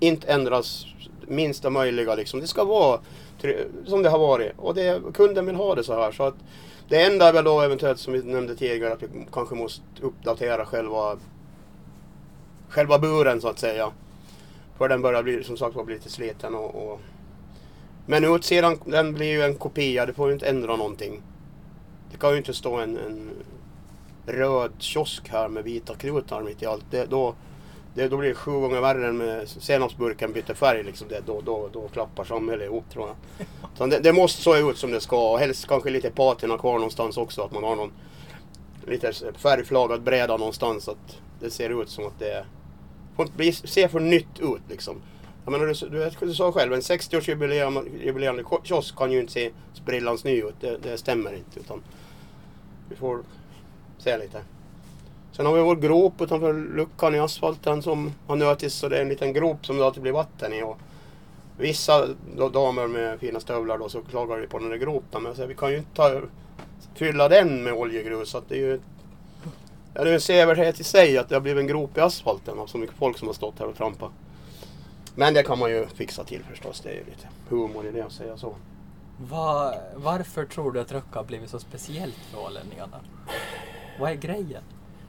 inte 0.00 0.32
ändras 0.32 0.86
minsta 1.26 1.70
möjliga 1.70 2.14
liksom. 2.14 2.40
Det 2.40 2.46
ska 2.46 2.64
vara 2.64 3.00
som 3.86 4.02
det 4.02 4.08
har 4.08 4.18
varit 4.18 4.52
och 4.56 4.74
det, 4.74 5.02
kunden 5.14 5.46
vill 5.46 5.54
ha 5.54 5.74
det 5.74 5.84
så 5.84 5.94
här. 5.94 6.12
Så 6.12 6.22
att 6.22 6.34
det 6.88 7.02
enda 7.02 7.28
är 7.28 7.32
väl 7.32 7.44
då 7.44 7.60
eventuellt 7.60 7.98
som 7.98 8.12
vi 8.12 8.22
nämnde 8.22 8.56
tidigare 8.56 8.92
att 8.92 9.02
vi 9.02 9.08
kanske 9.32 9.54
måste 9.54 9.82
uppdatera 10.00 10.64
själva 10.64 11.18
själva 12.68 12.98
buren 12.98 13.40
så 13.40 13.48
att 13.48 13.58
säga. 13.58 13.92
För 14.78 14.88
den 14.88 15.02
börjar 15.02 15.22
bli 15.22 15.44
som 15.44 15.56
sagt 15.56 15.76
var 15.76 15.84
bli 15.84 15.94
lite 15.94 16.10
sliten 16.10 16.54
och, 16.54 16.74
och 16.74 17.00
Men 18.06 18.24
utsidan 18.24 18.78
den 18.84 19.14
blir 19.14 19.26
ju 19.26 19.42
en 19.42 19.54
kopia, 19.54 20.06
det 20.06 20.12
får 20.12 20.28
ju 20.28 20.34
inte 20.34 20.46
ändra 20.46 20.76
någonting. 20.76 21.22
Det 22.12 22.18
kan 22.18 22.30
ju 22.30 22.36
inte 22.36 22.54
stå 22.54 22.76
en, 22.76 22.96
en 22.96 23.30
röd 24.26 24.72
kiosk 24.78 25.28
här 25.28 25.48
med 25.48 25.64
vita 25.64 25.94
knutar 25.94 26.42
mitt 26.42 26.62
i 26.62 26.66
allt. 26.66 26.84
Det, 26.90 27.04
då, 27.04 27.34
det, 27.94 28.08
då 28.08 28.16
blir 28.16 28.28
det 28.28 28.34
sju 28.34 28.50
gånger 28.50 28.80
värre 28.80 29.08
än 29.08 29.16
med 29.16 29.48
senapsburken 29.48 30.32
byter 30.32 30.54
färg. 30.54 30.82
Liksom 30.82 31.08
det, 31.08 31.22
då, 31.26 31.40
då, 31.40 31.68
då 31.72 31.88
klappar 31.88 32.24
samhället 32.24 32.66
ihop 32.66 32.90
tror 32.90 33.06
jag. 33.06 33.46
Så 33.74 33.86
det, 33.86 33.98
det 33.98 34.12
måste 34.12 34.42
se 34.42 34.58
ut 34.58 34.78
som 34.78 34.90
det 34.90 35.00
ska. 35.00 35.36
Helst 35.36 35.68
kanske 35.68 35.90
lite 35.90 36.10
patina 36.10 36.58
kvar 36.58 36.74
någonstans 36.74 37.16
också. 37.16 37.42
Att 37.42 37.52
man 37.52 37.64
har 37.64 37.76
någon 37.76 37.92
lite 38.86 39.12
färgflagad 39.36 40.02
bräda 40.02 40.36
någonstans. 40.36 40.88
Att 40.88 41.20
det 41.40 41.50
ser 41.50 41.82
ut 41.82 41.88
som 41.88 42.06
att 42.06 42.18
det 42.18 42.44
får 43.16 43.26
bli, 43.36 43.52
se 43.52 43.88
för 43.88 44.00
nytt 44.00 44.40
ut 44.40 44.62
liksom. 44.70 44.96
Jag 45.44 45.52
menar, 45.52 45.66
du, 45.66 45.88
du, 45.88 46.26
du 46.26 46.34
sa 46.34 46.52
själv, 46.52 46.72
en 46.72 46.80
60-årsjubilerande 46.80 48.64
kiosk 48.64 48.96
kan 48.96 49.12
ju 49.12 49.20
inte 49.20 49.32
se 49.32 49.50
sprillans 49.74 50.24
ny 50.24 50.42
ut. 50.42 50.54
Det, 50.60 50.78
det 50.82 50.98
stämmer 50.98 51.34
inte. 51.34 51.60
Utan 51.60 51.82
vi 52.88 52.96
får 52.96 53.18
ser 54.02 54.18
lite. 54.18 54.42
Sen 55.32 55.46
har 55.46 55.54
vi 55.54 55.60
vår 55.60 55.76
grop 55.76 56.20
utanför 56.20 56.52
luckan 56.52 57.14
i 57.14 57.18
asfalten 57.18 57.82
som 57.82 58.12
har 58.26 58.36
nötits 58.36 58.74
så 58.74 58.88
det 58.88 58.98
är 58.98 59.02
en 59.02 59.08
liten 59.08 59.32
grop 59.32 59.66
som 59.66 59.78
det 59.78 59.84
alltid 59.86 60.02
blir 60.02 60.12
vatten 60.12 60.52
i. 60.52 60.62
Och 60.62 60.78
vissa 61.58 62.08
då, 62.36 62.48
damer 62.48 62.86
med 62.86 63.20
fina 63.20 63.40
stövlar 63.40 63.78
då, 63.78 63.88
så 63.88 64.02
klagar 64.02 64.36
vi 64.36 64.46
på 64.46 64.58
den 64.58 64.70
där 64.70 64.76
gropen. 64.76 65.22
Men 65.22 65.34
så 65.34 65.46
vi 65.46 65.54
kan 65.54 65.70
ju 65.70 65.76
inte 65.76 65.94
ta, 65.94 66.20
fylla 66.94 67.28
den 67.28 67.64
med 67.64 67.72
oljegrus. 67.72 68.28
Så 68.28 68.42
det 68.48 68.54
är 68.54 68.58
ju 68.58 68.80
ja, 69.94 70.04
det 70.04 70.10
är 70.10 70.14
en 70.14 70.20
sevärdhet 70.20 70.80
i 70.80 70.84
sig 70.84 71.18
att 71.18 71.28
det 71.28 71.34
har 71.34 71.40
blivit 71.40 71.60
en 71.60 71.66
grop 71.66 71.98
i 71.98 72.00
asfalten 72.00 72.58
av 72.58 72.66
så 72.66 72.78
mycket 72.78 72.96
folk 72.96 73.18
som 73.18 73.28
har 73.28 73.34
stått 73.34 73.58
här 73.58 73.66
och 73.66 73.76
trampat. 73.76 74.10
Men 75.14 75.34
det 75.34 75.42
kan 75.42 75.58
man 75.58 75.70
ju 75.70 75.86
fixa 75.86 76.24
till 76.24 76.42
förstås. 76.44 76.80
Det 76.80 76.88
är 76.88 76.94
ju 76.94 77.04
lite 77.04 77.28
humor 77.48 77.86
i 77.86 77.90
det 77.90 78.00
att 78.00 78.12
säga 78.12 78.36
så. 78.36 78.54
Var, 79.18 79.74
varför 79.94 80.44
tror 80.44 80.72
du 80.72 80.80
att 80.80 80.92
Röcka 80.92 81.18
har 81.18 81.24
blivit 81.24 81.50
så 81.50 81.58
speciellt 81.58 82.18
för 82.30 82.38
ålänningarna? 82.38 83.00
Vad 84.00 84.10
är 84.10 84.14
grejen? 84.14 84.62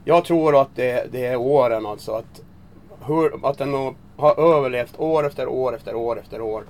Jag 0.06 0.26
tror 0.26 0.62
att 0.62 0.76
det, 0.76 1.12
det 1.12 1.26
är 1.26 1.36
åren 1.36 1.86
alltså. 1.86 2.12
Att, 2.12 2.42
hur, 3.06 3.50
att 3.50 3.58
den 3.58 3.96
har 4.18 4.56
överlevt 4.58 5.00
år 5.00 5.28
efter 5.28 5.48
år 5.48 5.76
efter 5.76 5.96
år 5.96 6.20
efter 6.20 6.42
år. 6.42 6.64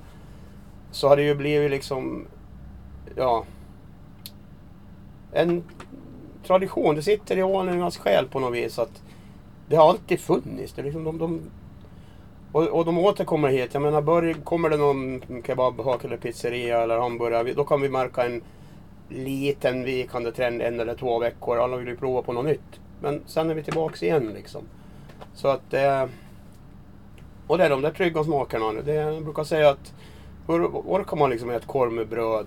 Så 0.90 1.08
har 1.08 1.16
det 1.16 1.22
ju 1.22 1.34
blivit 1.34 1.70
liksom, 1.70 2.26
ja, 3.16 3.44
en 5.32 5.62
tradition. 6.46 6.94
Det 6.94 7.02
sitter 7.02 7.36
i 7.36 7.42
ålänningarnas 7.42 7.96
själ 7.96 8.28
på 8.28 8.40
något 8.40 8.54
vis. 8.54 8.78
att 8.78 9.02
Det 9.68 9.76
har 9.76 9.88
alltid 9.88 10.20
funnits. 10.20 10.72
Det 10.72 10.82
är 10.82 10.84
liksom 10.84 11.04
de, 11.04 11.18
de 11.18 11.40
och, 12.54 12.62
och 12.62 12.84
de 12.84 12.98
återkommer 12.98 13.48
hit. 13.48 13.70
Jag 13.74 13.82
menar, 13.82 14.02
bör, 14.02 14.32
kommer 14.32 14.70
det 14.70 14.76
någon 14.76 15.22
kebabhak 15.46 16.04
eller 16.04 16.16
pizzeria 16.16 16.82
eller 16.82 16.98
hamburgare, 16.98 17.52
då 17.52 17.64
kan 17.64 17.80
vi 17.80 17.88
märka 17.88 18.24
en 18.24 18.42
liten 19.08 19.84
vikande 19.84 20.32
trend 20.32 20.62
en 20.62 20.80
eller 20.80 20.94
två 20.94 21.18
veckor. 21.18 21.58
Alla 21.58 21.76
vill 21.76 21.88
ju 21.88 21.96
prova 21.96 22.22
på 22.22 22.32
något 22.32 22.44
nytt. 22.44 22.80
Men 23.00 23.22
sen 23.26 23.50
är 23.50 23.54
vi 23.54 23.62
tillbaks 23.62 24.02
igen 24.02 24.30
liksom. 24.34 24.62
Så 25.34 25.48
att... 25.48 25.74
Eh, 25.74 26.06
och 27.46 27.58
det 27.58 27.64
är 27.64 27.70
de 27.70 27.82
där 27.82 27.90
trygga 27.90 28.24
smakerna. 28.24 28.72
Det, 28.72 28.94
jag 28.94 29.24
brukar 29.24 29.44
säga 29.44 29.70
att 29.70 29.94
hur 30.48 30.66
orkar 30.66 31.16
man 31.16 31.30
liksom 31.30 31.50
äta 31.50 31.66
korv 31.66 31.92
med 31.92 32.08
bröd 32.08 32.46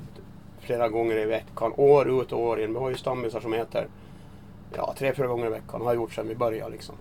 flera 0.60 0.90
gånger 0.90 1.18
i 1.18 1.26
veckan, 1.26 1.74
år 1.78 2.22
ut 2.22 2.32
och 2.32 2.40
år 2.40 2.62
in. 2.62 2.74
Vi 2.74 2.80
har 2.80 2.90
ju 2.90 2.96
stammisar 2.96 3.40
som 3.40 3.54
äter 3.54 3.88
ja, 4.76 4.94
tre, 4.98 5.14
fyra 5.14 5.28
gånger 5.28 5.46
i 5.46 5.50
veckan. 5.50 5.82
Har 5.82 5.94
gjort 5.94 6.14
sedan 6.14 6.28
vi 6.28 6.36
började 6.36 6.72
liksom. 6.72 6.96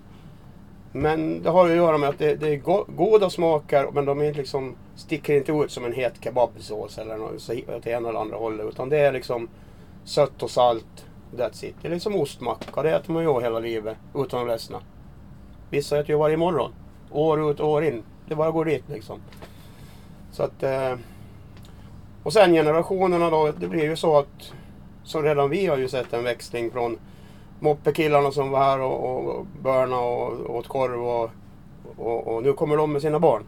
Men 0.97 1.43
det 1.43 1.51
har 1.51 1.69
att 1.69 1.77
göra 1.77 1.99
med 1.99 2.09
att 2.09 2.19
det, 2.19 2.35
det 2.35 2.49
är 2.49 2.57
go 2.57 2.85
goda 2.89 3.31
smaker 3.31 3.89
men 3.93 4.05
de 4.05 4.21
är 4.21 4.35
liksom, 4.35 4.77
sticker 4.95 5.37
inte 5.37 5.53
ut 5.53 5.71
som 5.71 5.85
en 5.85 5.93
het 5.93 6.13
kebabsås 6.21 6.99
eller 6.99 7.17
något, 7.17 7.51
åt 7.77 7.87
ena 7.87 8.09
eller 8.09 8.21
andra 8.21 8.37
hållet. 8.37 8.67
Utan 8.67 8.89
det 8.89 8.99
är 8.99 9.13
liksom 9.13 9.49
sött 10.05 10.43
och 10.43 10.51
salt. 10.51 11.07
That's 11.37 11.65
it. 11.65 11.75
Det 11.83 11.89
är 11.89 11.93
liksom 11.93 12.17
ostmacka. 12.17 12.83
Det 12.83 12.97
äter 12.97 13.13
man 13.13 13.23
ju 13.23 13.41
hela 13.41 13.59
livet 13.59 13.97
utan 14.15 14.41
att 14.41 14.49
ledsna. 14.49 14.81
Vissa 15.71 15.99
äter 15.99 16.11
ju 16.11 16.17
varje 16.17 16.37
morgon. 16.37 16.73
År 17.11 17.51
ut 17.51 17.61
och 17.61 17.69
år 17.69 17.85
in. 17.85 18.03
Det 18.29 18.35
bara 18.35 18.51
går 18.51 18.65
dit 18.65 18.85
liksom. 18.89 19.21
Så 20.33 20.43
att... 20.43 20.63
Eh, 20.63 20.95
och 22.23 22.33
sen 22.33 22.53
generationerna 22.53 23.31
då. 23.31 23.53
Det 23.57 23.69
blir 23.69 23.85
ju 23.85 23.97
så 23.97 24.19
att... 24.19 24.53
Som 25.05 25.23
redan 25.23 25.51
vi 25.51 25.67
har 25.67 25.77
ju 25.77 25.89
sett 25.89 26.13
en 26.13 26.25
växling 26.25 26.71
från 26.71 26.99
moppekillarna 27.61 28.31
som 28.31 28.51
var 28.51 28.59
här 28.59 28.81
och, 28.81 29.27
och 29.27 29.47
börna 29.63 29.99
och 29.99 30.57
åt 30.57 30.69
korv 30.69 31.03
och, 31.03 31.31
och, 31.97 32.27
och, 32.27 32.43
nu 32.43 32.53
kommer 32.53 32.77
de 32.77 32.93
med 32.93 33.03
sina 33.03 33.19
barn. 33.19 33.45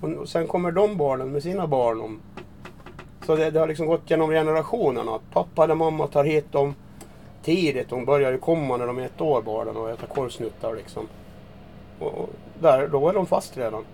Och 0.00 0.28
sen 0.28 0.46
kommer 0.46 0.70
de 0.70 0.96
barnen 0.96 1.32
med 1.32 1.42
sina 1.42 1.66
barn. 1.66 2.00
Om, 2.00 2.20
så 3.26 3.36
det, 3.36 3.50
det 3.50 3.60
har 3.60 3.68
liksom 3.68 3.86
gått 3.86 4.10
genom 4.10 4.30
generationerna. 4.30 5.18
Pappa 5.32 5.64
eller 5.64 5.74
mamma 5.74 6.06
tar 6.06 6.24
hit 6.24 6.52
dem 6.52 6.74
tidigt. 7.42 7.88
De 7.88 8.04
börjar 8.04 8.32
ju 8.32 8.38
komma 8.38 8.76
när 8.76 8.86
de 8.86 8.98
är 8.98 9.04
ett 9.04 9.20
år 9.20 9.42
barnen 9.42 9.76
och 9.76 9.90
äta 9.90 10.06
korvsnuttar 10.06 10.74
liksom. 10.74 11.08
Och, 11.98 12.14
och 12.14 12.28
där, 12.60 12.88
då 12.88 13.08
är 13.08 13.12
de 13.12 13.26
fast 13.26 13.56
redan. 13.56 13.84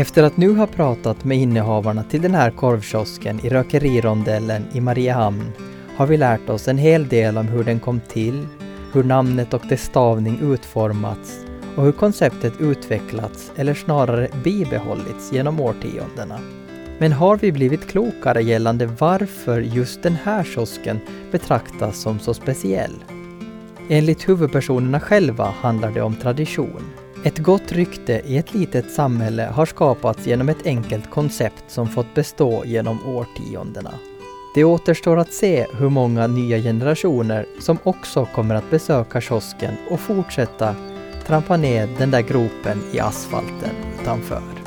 Efter 0.00 0.22
att 0.22 0.36
nu 0.36 0.56
ha 0.56 0.66
pratat 0.66 1.24
med 1.24 1.38
innehavarna 1.38 2.02
till 2.02 2.22
den 2.22 2.34
här 2.34 2.50
korvkiosken 2.50 3.40
i 3.46 3.48
Rökerirondellen 3.48 4.64
i 4.72 4.80
Mariehamn 4.80 5.52
har 5.96 6.06
vi 6.06 6.16
lärt 6.16 6.48
oss 6.48 6.68
en 6.68 6.78
hel 6.78 7.08
del 7.08 7.38
om 7.38 7.48
hur 7.48 7.64
den 7.64 7.80
kom 7.80 8.00
till, 8.08 8.46
hur 8.92 9.04
namnet 9.04 9.54
och 9.54 9.62
dess 9.68 9.84
stavning 9.84 10.38
utformats 10.42 11.40
och 11.76 11.84
hur 11.84 11.92
konceptet 11.92 12.52
utvecklats 12.60 13.52
eller 13.56 13.74
snarare 13.74 14.28
bibehållits 14.44 15.32
genom 15.32 15.60
årtiondena. 15.60 16.40
Men 16.98 17.12
har 17.12 17.36
vi 17.36 17.52
blivit 17.52 17.88
klokare 17.88 18.42
gällande 18.42 18.86
varför 18.86 19.60
just 19.60 20.02
den 20.02 20.16
här 20.24 20.44
kiosken 20.44 21.00
betraktas 21.32 22.00
som 22.00 22.18
så 22.18 22.34
speciell? 22.34 23.04
Enligt 23.88 24.28
huvudpersonerna 24.28 25.00
själva 25.00 25.54
handlar 25.60 25.90
det 25.90 26.02
om 26.02 26.14
tradition. 26.14 26.84
Ett 27.24 27.38
gott 27.38 27.72
rykte 27.72 28.22
i 28.24 28.38
ett 28.38 28.54
litet 28.54 28.90
samhälle 28.90 29.42
har 29.42 29.66
skapats 29.66 30.26
genom 30.26 30.48
ett 30.48 30.66
enkelt 30.66 31.10
koncept 31.10 31.64
som 31.68 31.88
fått 31.88 32.14
bestå 32.14 32.64
genom 32.64 33.06
årtiondena. 33.06 33.94
Det 34.54 34.64
återstår 34.64 35.18
att 35.18 35.32
se 35.32 35.66
hur 35.78 35.88
många 35.88 36.26
nya 36.26 36.58
generationer 36.58 37.46
som 37.60 37.78
också 37.82 38.28
kommer 38.34 38.54
att 38.54 38.70
besöka 38.70 39.20
kiosken 39.20 39.74
och 39.90 40.00
fortsätta 40.00 40.74
trampa 41.26 41.56
ner 41.56 41.88
den 41.98 42.10
där 42.10 42.20
gropen 42.20 42.82
i 42.92 43.00
asfalten 43.00 43.70
utanför. 44.00 44.59